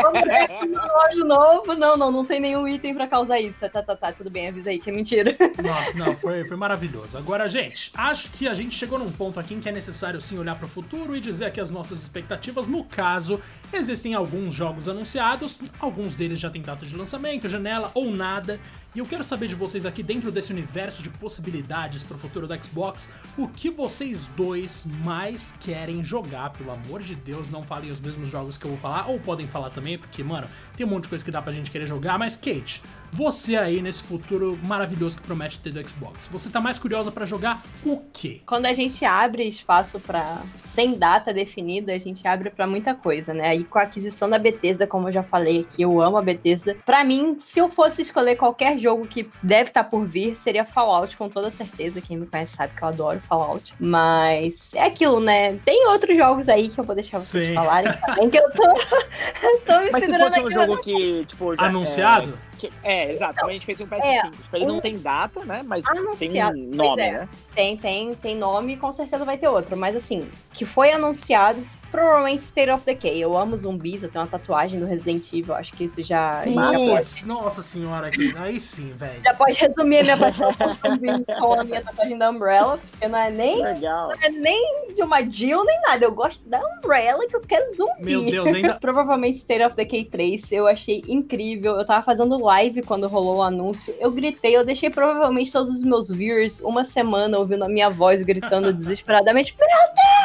[0.03, 1.75] Vamos ver aqui no relógio novo.
[1.75, 3.69] Não, não, não tem nenhum item pra causar isso.
[3.69, 5.37] Tá, tá, tá, tudo bem, avisa aí que é mentira.
[5.63, 7.17] Nossa, não, foi, foi maravilhoso.
[7.17, 10.39] Agora, gente, acho que a gente chegou num ponto aqui em que é necessário sim
[10.39, 12.67] olhar pro futuro e dizer aqui as nossas expectativas.
[12.67, 13.41] No caso,
[13.73, 18.59] existem alguns jogos anunciados, alguns deles já têm data de lançamento, janela ou nada.
[18.95, 22.47] E eu quero saber de vocês aqui dentro desse universo de possibilidades para o futuro
[22.47, 27.91] da Xbox, o que vocês dois mais querem jogar, pelo amor de Deus, não falem
[27.91, 30.91] os mesmos jogos que eu vou falar, ou podem falar também, porque, mano, tem um
[30.91, 34.59] monte de coisa que dá pra gente querer jogar, mas Kate, você aí nesse futuro
[34.63, 36.27] maravilhoso que promete ter do Xbox.
[36.33, 38.41] Você tá mais curiosa para jogar o quê?
[38.47, 43.35] Quando a gente abre espaço para sem data definida, a gente abre para muita coisa,
[43.35, 43.49] né?
[43.49, 46.75] Aí com a aquisição da Bethesda, como eu já falei aqui, eu amo a Bethesda.
[46.87, 50.65] Para mim, se eu fosse escolher qualquer jogo que deve estar tá por vir, seria
[50.65, 52.01] Fallout com toda certeza.
[52.01, 53.75] Quem me conhece sabe que eu adoro Fallout.
[53.79, 55.59] Mas é aquilo, né?
[55.65, 57.55] Tem outros jogos aí que eu vou deixar vocês Sim.
[57.55, 58.63] falarem também que eu tô,
[59.67, 62.39] tô me Mas segurando se fosse um jogo que, tipo, já, anunciado?
[62.49, 63.35] É que, é, exato.
[63.39, 64.05] Então, a gente fez um PS5.
[64.05, 64.69] É, tipo, ele um...
[64.69, 65.65] não tem data, né?
[65.67, 67.13] Mas anunciado, tem um nome, é.
[67.13, 67.29] né?
[67.55, 69.77] Tem, tem, tem nome e com certeza vai ter outro.
[69.77, 73.23] Mas assim, que foi anunciado provavelmente State of Decay.
[73.23, 76.43] Eu amo zumbis, eu tenho uma tatuagem do Resident Evil, acho que isso já.
[76.43, 79.23] Putz, nossa senhora, aí sim, velho.
[79.23, 83.07] Já pode resumir a minha paixão por zumbis com a minha tatuagem da Umbrella, porque
[83.07, 83.63] não é nem.
[83.63, 84.09] Legal.
[84.09, 86.05] Não é nem de uma Jill nem nada.
[86.05, 88.03] Eu gosto da Umbrella que eu quero zumbi.
[88.03, 88.75] Meu Deus, ainda.
[88.81, 91.77] provavelmente State of Decay 3, eu achei incrível.
[91.77, 93.95] Eu tava fazendo live quando rolou o anúncio.
[94.01, 98.23] Eu gritei, eu deixei provavelmente todos os meus viewers uma semana ouvindo a minha voz
[98.23, 100.22] gritando desesperadamente: Meu Deus!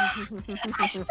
[0.84, 1.04] Of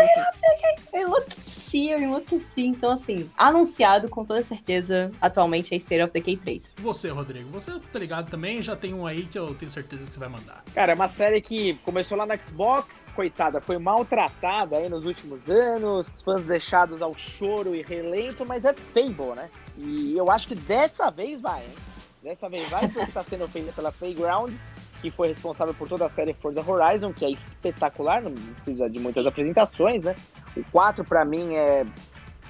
[0.92, 2.66] eu enlouqueci, eu enlouqueci.
[2.66, 6.77] Então, assim, anunciado com toda certeza atualmente é State of Decay 3.
[6.79, 8.62] Você, Rodrigo, você tá ligado também?
[8.62, 10.64] Já tem um aí que eu tenho certeza que você vai mandar.
[10.75, 15.49] Cara, é uma série que começou lá na Xbox, coitada, foi maltratada aí nos últimos
[15.51, 19.50] anos, os fãs deixados ao choro e relento, mas é Fable, né?
[19.77, 21.75] E eu acho que dessa vez vai, hein?
[22.23, 24.52] Dessa vez vai, porque tá sendo feita pela Playground
[25.01, 29.01] que foi responsável por toda a série Forza Horizon, que é espetacular, não precisa de
[29.01, 29.29] muitas Sim.
[29.29, 30.15] apresentações, né?
[30.57, 31.85] O 4 para mim é,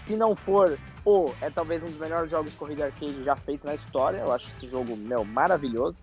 [0.00, 3.66] se não for o, é talvez um dos melhores jogos de corrida arcade já feito
[3.66, 4.18] na história.
[4.18, 5.96] Eu acho esse jogo, meu, maravilhoso.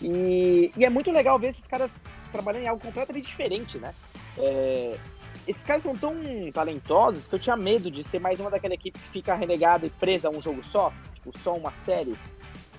[0.00, 1.94] E, e é muito legal ver esses caras
[2.32, 3.92] trabalhando em algo completamente diferente, né?
[4.38, 4.98] É,
[5.46, 6.14] esses caras são tão
[6.52, 9.90] talentosos que eu tinha medo de ser mais uma daquela equipe que fica renegada e
[9.90, 12.16] presa a um jogo só, tipo, só uma série.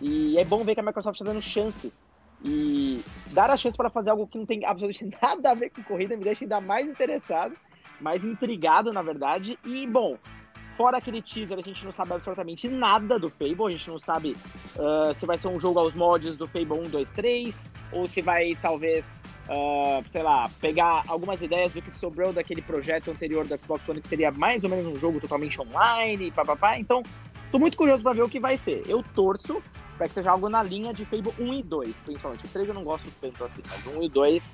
[0.02, 2.00] E é bom ver que a Microsoft está dando chances
[2.46, 5.84] E dar a chance para fazer algo que não tem absolutamente nada a ver com
[5.84, 7.56] corrida me deixa ainda mais interessado,
[8.00, 9.58] mais intrigado, na verdade.
[9.66, 10.16] E, bom,
[10.76, 14.38] fora aquele teaser, a gente não sabe absolutamente nada do Fable, a gente não sabe
[14.76, 18.22] uh, se vai ser um jogo aos mods do Fable 1, 2, 3, ou se
[18.22, 19.18] vai, talvez,
[19.50, 24.02] uh, sei lá, pegar algumas ideias do que sobrou daquele projeto anterior do Xbox One,
[24.02, 26.78] que seria mais ou menos um jogo totalmente online, papapá.
[26.78, 27.02] Então,
[27.52, 28.84] tô muito curioso para ver o que vai ser.
[28.88, 29.62] Eu torço
[29.98, 32.46] para que seja algo na linha de Fable 1 e 2, principalmente.
[32.46, 34.52] O 3 eu não gosto tanto assim, mas 1 e 2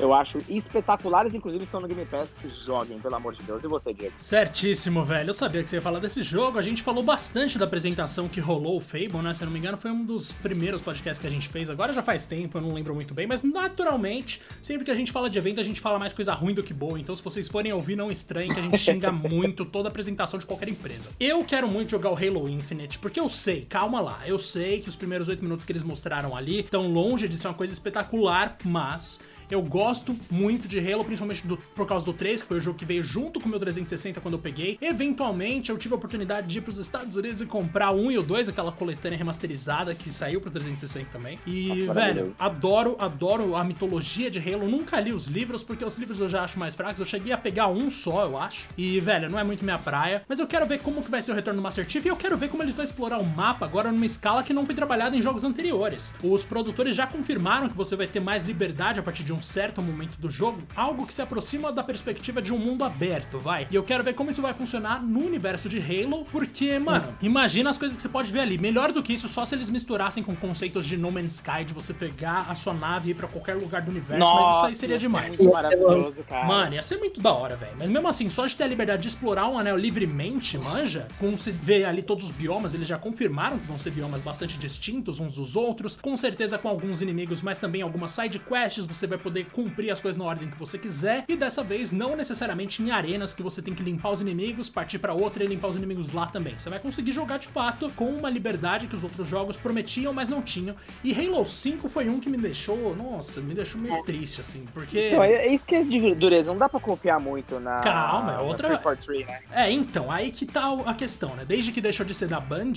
[0.00, 2.34] eu acho espetaculares, inclusive estão no Game Pass.
[2.64, 3.62] Joguem, pelo amor de Deus.
[3.62, 4.14] E você, Diego?
[4.18, 5.30] Certíssimo, velho.
[5.30, 6.58] Eu sabia que você ia falar desse jogo.
[6.58, 9.34] A gente falou bastante da apresentação que rolou o Fable, né?
[9.34, 11.68] Se eu não me engano, foi um dos primeiros podcasts que a gente fez.
[11.68, 15.12] Agora já faz tempo, eu não lembro muito bem, mas naturalmente, sempre que a gente
[15.12, 16.98] fala de evento, a gente fala mais coisa ruim do que boa.
[16.98, 20.38] Então, se vocês forem ouvir, não estranhem que a gente xinga muito toda a apresentação
[20.38, 21.10] de qualquer empresa.
[21.20, 24.88] Eu quero muito jogar o Halo Infinite, porque eu sei, calma lá, eu sei que
[24.88, 28.56] os primeiros oito minutos que eles mostraram ali estão longe de ser uma coisa espetacular,
[28.64, 29.20] mas
[29.50, 32.78] eu gosto muito de Halo, principalmente do, por causa do 3, que foi o jogo
[32.78, 34.78] que veio junto com o meu 360 quando eu peguei.
[34.80, 38.22] Eventualmente, eu tive a oportunidade de ir pros Estados Unidos e comprar 1 e o
[38.22, 41.38] 2, aquela coletânea remasterizada que saiu pro 360 também.
[41.46, 44.68] E, Nossa, velho, adoro, adoro a mitologia de Halo.
[44.68, 47.00] Nunca li os livros, porque os livros eu já acho mais fracos.
[47.00, 48.68] Eu cheguei a pegar um só, eu acho.
[48.76, 50.22] E, velho, não é muito minha praia.
[50.28, 52.16] Mas eu quero ver como que vai ser o retorno do Master Chief e eu
[52.16, 55.16] quero ver como eles vão explorar o mapa agora numa escala que não foi trabalhada
[55.16, 56.14] em jogos anteriores.
[56.22, 59.42] Os produtores já confirmaram que você vai ter mais liberdade a partir de um um
[59.42, 63.66] certo momento do jogo, algo que se aproxima da perspectiva de um mundo aberto, vai.
[63.70, 66.84] E eu quero ver como isso vai funcionar no universo de Halo, porque, Sim.
[66.84, 68.58] mano, imagina as coisas que você pode ver ali.
[68.58, 71.72] Melhor do que isso, só se eles misturassem com conceitos de No Man's Sky, de
[71.72, 74.66] você pegar a sua nave e ir pra qualquer lugar do universo, Nossa, mas isso
[74.66, 75.40] aí seria demais.
[75.40, 76.46] maravilhoso, cara.
[76.46, 77.72] Mano, ia ser muito da hora, velho.
[77.78, 81.34] Mas mesmo assim, só de ter a liberdade de explorar um anel livremente, manja, com
[81.38, 85.18] se ver ali todos os biomas, eles já confirmaram que vão ser biomas bastante distintos
[85.18, 89.16] uns dos outros, com certeza com alguns inimigos, mas também algumas side quests, você vai
[89.16, 92.82] poder poder cumprir as coisas na ordem que você quiser, e dessa vez não necessariamente
[92.82, 95.76] em arenas que você tem que limpar os inimigos, partir para outra e limpar os
[95.76, 96.58] inimigos lá também.
[96.58, 100.28] Você vai conseguir jogar de fato com uma liberdade que os outros jogos prometiam, mas
[100.28, 100.74] não tinham.
[101.04, 105.08] E Halo 5 foi um que me deixou, nossa, me deixou meio triste assim, porque
[105.08, 108.32] Então, é, é isso que é de dureza, não dá para confiar muito na Calma,
[108.32, 109.42] é outra 343, né?
[109.52, 111.44] É, então, aí que tá a questão, né?
[111.46, 112.72] Desde que deixou de ser da Band,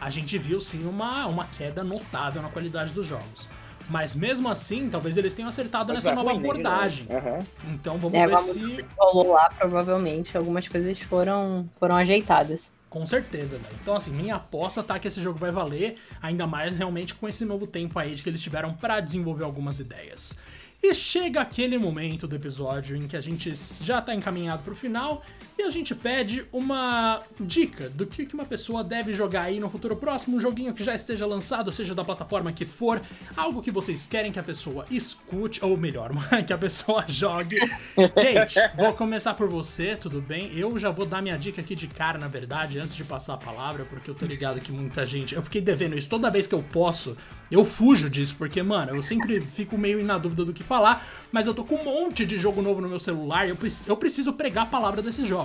[0.00, 3.48] a gente viu sim uma, uma queda notável na qualidade dos jogos.
[3.88, 7.06] Mas mesmo assim, talvez eles tenham acertado nessa nova abordagem.
[7.10, 7.46] Uhum.
[7.72, 8.84] Então vamos é, ver se.
[8.96, 12.72] Rolou lá, provavelmente, algumas coisas foram, foram ajeitadas.
[12.92, 13.74] Com certeza, velho.
[13.80, 17.42] Então, assim, minha aposta tá que esse jogo vai valer, ainda mais realmente com esse
[17.42, 20.38] novo tempo aí de que eles tiveram para desenvolver algumas ideias.
[20.82, 25.22] E chega aquele momento do episódio em que a gente já tá encaminhado pro final
[25.58, 29.96] e a gente pede uma dica do que uma pessoa deve jogar aí no futuro
[29.96, 33.00] próximo, um joguinho que já esteja lançado, seja da plataforma que for,
[33.36, 36.10] algo que vocês querem que a pessoa escute, ou melhor,
[36.46, 37.58] que a pessoa jogue.
[37.94, 40.50] Kate, vou começar por você, tudo bem?
[40.56, 43.38] Eu já vou dar minha dica aqui de cara, na verdade, antes de passar a
[43.38, 45.34] palavra, porque eu tô ligado que muita gente.
[45.34, 47.16] Eu fiquei devendo isso toda vez que eu posso,
[47.50, 51.46] eu fujo disso, porque, mano, eu sempre fico meio na dúvida do que falar, mas
[51.46, 54.64] eu tô com um monte de jogo novo no meu celular eu, eu preciso pregar
[54.64, 55.41] a palavra desses jogos.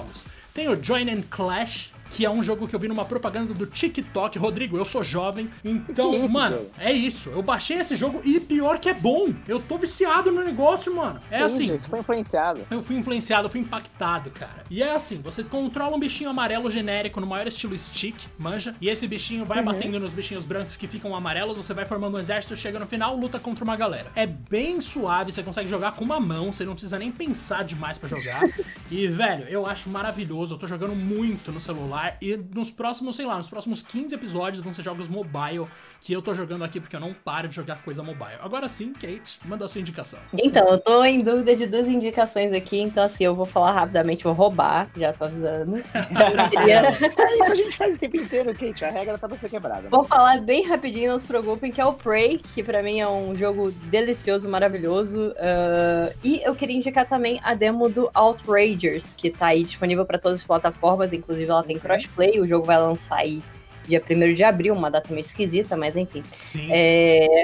[0.53, 3.65] Tem o Join and Clash, que é um jogo que eu vi numa propaganda do
[3.65, 4.37] TikTok.
[4.37, 7.29] Rodrigo, eu sou jovem, então, isso, mano, é isso.
[7.29, 9.33] Eu baixei esse jogo e pior que é bom.
[9.47, 11.19] Eu tô viciado no negócio, mano.
[11.29, 11.77] É assim.
[11.77, 12.67] Você foi influenciado.
[12.69, 14.63] Eu fui influenciado, eu fui impactado, cara.
[14.69, 18.89] E é assim, você controla um bichinho amarelo genérico no maior estilo stick, manja, e
[18.89, 19.65] esse bichinho vai uhum.
[19.65, 23.15] batendo nos bichinhos brancos que ficam amarelos, você vai formando um exército, chega no final,
[23.15, 24.11] luta contra uma galera.
[24.15, 27.97] É bem suave, você consegue jogar com uma mão, você não precisa nem pensar demais
[27.97, 28.43] para jogar.
[28.89, 30.55] e, velho, eu acho maravilhoso.
[30.55, 32.17] Eu tô jogando muito no celular celular.
[32.21, 35.65] E nos próximos, sei lá, nos próximos 15 episódios vão ser jogos mobile
[36.01, 38.37] que eu tô jogando aqui porque eu não paro de jogar coisa mobile.
[38.41, 40.19] Agora sim, Kate, manda a sua indicação.
[40.33, 44.23] Então, eu tô em dúvida de duas indicações aqui, então assim, eu vou falar rapidamente,
[44.23, 45.83] vou roubar, já tô avisando.
[46.49, 46.81] queria...
[46.81, 49.89] é isso a gente faz o tempo inteiro, Kate, a regra tá pra ser quebrada.
[49.89, 53.07] Vou falar bem rapidinho, não se preocupem, que é o Prey, que pra mim é
[53.07, 55.29] um jogo delicioso, maravilhoso.
[55.29, 60.17] Uh, e eu queria indicar também a demo do Outragers, que tá aí disponível para
[60.17, 63.41] todas as plataformas, inclusive ela tem crossplay, o jogo vai lançar aí
[63.87, 66.21] dia 1 de abril, uma data meio esquisita, mas enfim.
[66.31, 66.67] Sim.
[66.69, 67.43] É...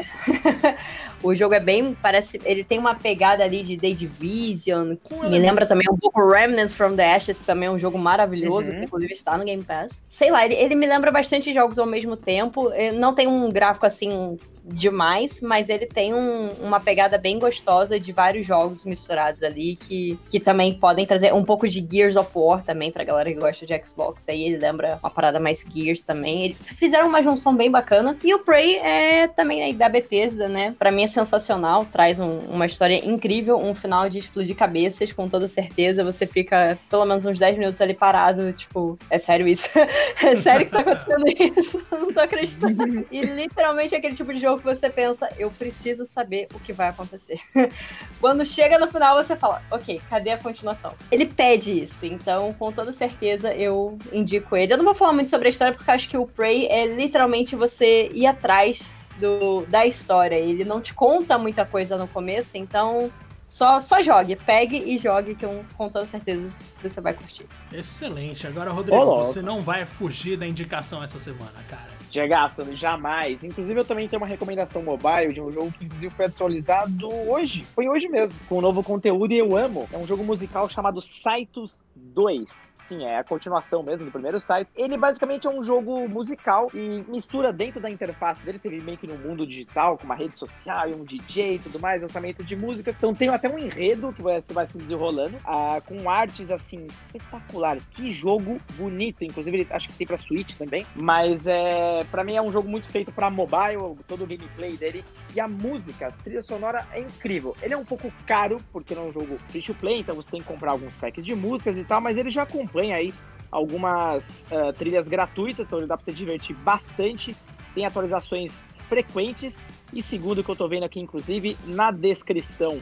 [1.24, 4.96] o jogo é bem, parece, ele tem uma pegada ali de The Division,
[5.30, 8.80] me lembra também um pouco Remnants from the Ashes, também é um jogo maravilhoso, uhum.
[8.80, 10.04] que inclusive está no Game Pass.
[10.08, 13.86] Sei lá, ele, ele me lembra bastante jogos ao mesmo tempo, não tem um gráfico
[13.86, 19.76] assim demais, mas ele tem um, uma pegada bem gostosa de vários jogos misturados ali
[19.76, 23.40] que, que também podem trazer um pouco de Gears of War também pra galera que
[23.40, 24.30] gosta de Xbox.
[24.30, 26.54] Aí ele lembra uma parada mais Gears também.
[26.54, 28.18] Fizeram uma junção bem bacana.
[28.24, 30.76] E o Prey é também da Bethesda, né?
[30.80, 35.28] Pra mim é sensacional, traz um, uma história incrível, um final de explodir cabeças, com
[35.28, 36.04] toda certeza.
[36.04, 39.70] Você fica pelo menos uns 10 minutos ali parado, tipo, é sério isso?
[40.24, 41.82] é sério que tá acontecendo isso?
[41.92, 43.06] Não tô acreditando.
[43.12, 46.74] E literalmente é aquele tipo de jogo que você pensa, eu preciso saber o que
[46.74, 47.40] vai acontecer.
[48.20, 50.94] Quando chega no final, você fala, ok, cadê a continuação?
[51.12, 54.74] Ele pede isso, então com toda certeza eu indico ele.
[54.74, 57.56] Eu não vou falar muito sobre a história porque acho que o Prey é literalmente
[57.56, 60.36] você ir atrás do, da história.
[60.36, 63.12] Ele não te conta muita coisa no começo, então
[63.46, 67.46] só, só jogue, pegue e jogue, que eu, com toda certeza você vai curtir.
[67.72, 68.48] Excelente.
[68.48, 71.93] Agora, Rodrigo, você não vai fugir da indicação essa semana, cara.
[72.14, 73.44] Diagaço, jamais.
[73.44, 77.66] Inclusive, eu também tenho uma recomendação mobile de um jogo que inclusive foi atualizado hoje.
[77.74, 79.90] Foi hoje mesmo, com um novo conteúdo e eu amo.
[79.92, 82.74] É um jogo musical chamado Saitos 2.
[82.78, 84.70] Sim, é a continuação mesmo do primeiro site.
[84.76, 88.98] Ele basicamente é um jogo musical e mistura dentro da interface dele, você vê meio
[88.98, 92.44] que no mundo digital, com uma rede social e um DJ e tudo mais, lançamento
[92.44, 92.96] de músicas.
[92.98, 97.88] Então tem até um enredo que você vai se desenrolando, ah, com artes assim espetaculares.
[97.88, 99.24] Que jogo bonito.
[99.24, 100.86] Inclusive, ele, acho que tem pra Switch também.
[100.94, 105.04] Mas é para mim é um jogo muito feito para mobile, todo o gameplay dele.
[105.36, 107.56] E a música, a trilha sonora é incrível.
[107.62, 110.30] Ele é um pouco caro, porque não é um jogo free to play, então você
[110.30, 113.14] tem que comprar alguns packs de músicas e tal, mas ele já acompanha aí
[113.52, 117.36] algumas uh, trilhas gratuitas, então dá para se divertir bastante.
[117.74, 119.60] Tem atualizações frequentes.
[119.92, 122.80] E segundo que eu tô vendo aqui, inclusive, na descrição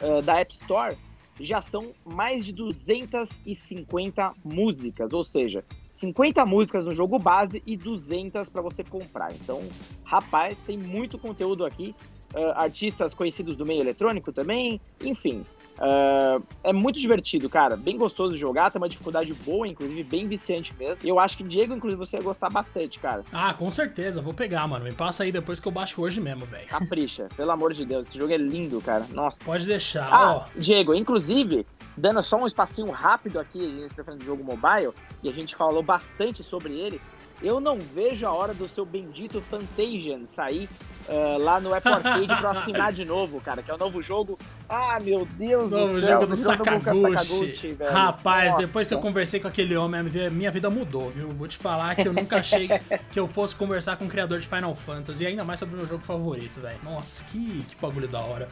[0.00, 0.96] uh, da App Store,
[1.40, 8.48] já são mais de 250 músicas, ou seja, 50 músicas no jogo base e 200
[8.48, 9.32] para você comprar.
[9.34, 9.60] Então,
[10.04, 11.94] rapaz, tem muito conteúdo aqui.
[12.34, 15.44] Uh, artistas conhecidos do meio eletrônico também, enfim.
[15.78, 17.76] Uh, é muito divertido, cara.
[17.76, 20.98] Bem gostoso de jogar, tem uma dificuldade boa, inclusive bem viciante mesmo.
[21.02, 23.24] Eu acho que, Diego, inclusive, você ia gostar bastante, cara.
[23.32, 24.20] Ah, com certeza.
[24.20, 24.84] Vou pegar, mano.
[24.84, 26.66] Me passa aí depois que eu baixo hoje mesmo, velho.
[26.66, 28.08] Capricha, pelo amor de Deus.
[28.08, 29.06] Esse jogo é lindo, cara.
[29.12, 29.38] Nossa.
[29.44, 30.08] Pode deixar.
[30.12, 30.58] Ah, oh.
[30.58, 31.66] Diego, inclusive,
[31.96, 36.42] dando só um espacinho rápido aqui, a gente jogo mobile, e a gente falou bastante
[36.42, 37.00] sobre ele.
[37.44, 40.66] Eu não vejo a hora do seu bendito Fantasian sair
[41.08, 44.38] uh, lá no Apple Arcade pra assinar de novo, cara, que é o novo jogo.
[44.66, 46.14] Ah, meu Deus novo do céu.
[46.14, 47.76] jogo do Sakaguchi.
[47.92, 48.66] Rapaz, Nossa.
[48.66, 51.28] depois que eu conversei com aquele homem, minha vida mudou, viu?
[51.32, 52.68] Vou te falar que eu nunca achei
[53.12, 55.78] que eu fosse conversar com o criador de Final Fantasy, e ainda mais sobre o
[55.78, 56.78] meu jogo favorito, velho.
[56.82, 58.48] Nossa, que, que bagulho da hora.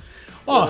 [0.46, 0.68] Ó,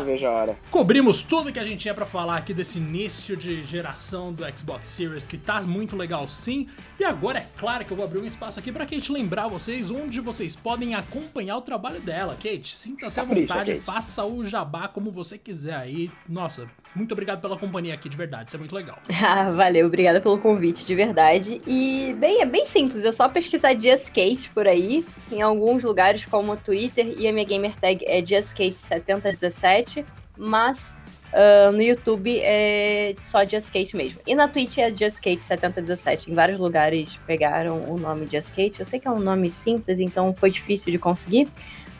[0.71, 4.89] cobrimos tudo que a gente tinha para falar aqui desse início de geração do Xbox
[4.89, 6.69] Series, que tá muito legal sim.
[7.01, 9.91] E agora é claro que eu vou abrir um espaço aqui pra Kate lembrar vocês
[9.91, 12.35] onde vocês podem acompanhar o trabalho dela.
[12.35, 13.85] Kate, sinta-se à vontade, Kate.
[13.85, 16.11] faça o jabá como você quiser aí.
[16.29, 18.99] Nossa, muito obrigado pela companhia aqui, de verdade, isso é muito legal.
[19.25, 21.63] Ah, valeu, obrigada pelo convite, de verdade.
[21.67, 26.25] E, bem, é bem simples, é só pesquisar Just Kate por aí, em alguns lugares
[26.25, 30.05] como o Twitter, e a minha gamer tag é JustKate7017,
[30.37, 30.97] mas
[31.33, 34.21] Uh, no YouTube é só Just Kate mesmo.
[34.27, 36.31] E na Twitch é Just Kate 7017.
[36.31, 38.81] Em vários lugares pegaram o nome Just Kate.
[38.81, 41.49] Eu sei que é um nome simples, então foi difícil de conseguir.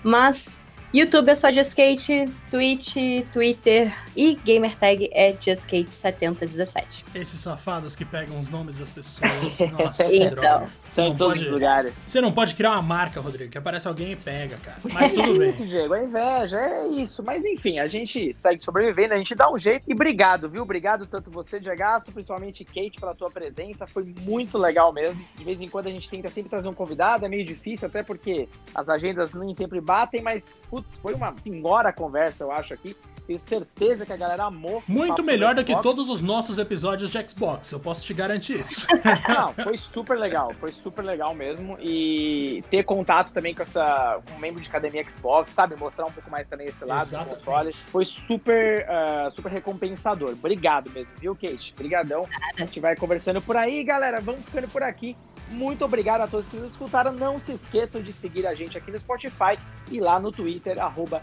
[0.03, 0.57] Mas
[0.93, 2.97] YouTube é só JustKate, Twitch,
[3.33, 7.05] Twitter e gamertag é JustKate7017.
[7.15, 9.59] Esses safados que pegam os nomes das pessoas.
[9.73, 10.67] Nossa, que então, droga.
[10.85, 11.95] Você não, pode, lugares.
[12.07, 14.79] você não pode criar uma marca, Rodrigo, que aparece alguém e pega, cara.
[14.93, 15.49] Mas tudo bem.
[15.49, 17.23] É isso, Diego, é inveja, é isso.
[17.25, 19.85] Mas enfim, a gente segue sobrevivendo, a gente dá um jeito.
[19.89, 20.63] E obrigado, viu?
[20.63, 21.83] Obrigado tanto você, Diego,
[22.13, 23.87] principalmente Kate, pela tua presença.
[23.87, 25.23] Foi muito legal mesmo.
[25.35, 28.03] De vez em quando a gente tenta sempre trazer um convidado, é meio difícil, até
[28.03, 32.97] porque as agendas nem sempre batem, mas putz, foi uma senhora conversa, eu acho, aqui.
[33.27, 34.83] Tenho certeza que a galera amou.
[34.87, 38.87] Muito melhor do que todos os nossos episódios de Xbox, eu posso te garantir isso.
[39.29, 41.77] Não, foi super legal, foi super legal mesmo.
[41.81, 45.77] E ter contato também com essa um membro de academia Xbox, sabe?
[45.77, 47.35] Mostrar um pouco mais também esse lado Exatamente.
[47.35, 47.73] do console.
[47.73, 50.31] Foi super, uh, super recompensador.
[50.31, 51.73] Obrigado mesmo, viu, Kate?
[51.75, 52.27] Obrigadão.
[52.57, 54.21] A gente vai conversando por aí, galera.
[54.21, 55.17] Vamos ficando por aqui.
[55.51, 57.13] Muito obrigado a todos que nos escutaram.
[57.13, 59.59] Não se esqueçam de seguir a gente aqui no Spotify
[59.91, 61.23] e lá no Twitter, arroba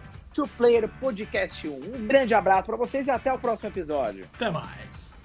[0.99, 1.73] Podcast 1.
[1.73, 4.27] Um grande abraço para vocês e até o próximo episódio.
[4.35, 5.18] Até mais.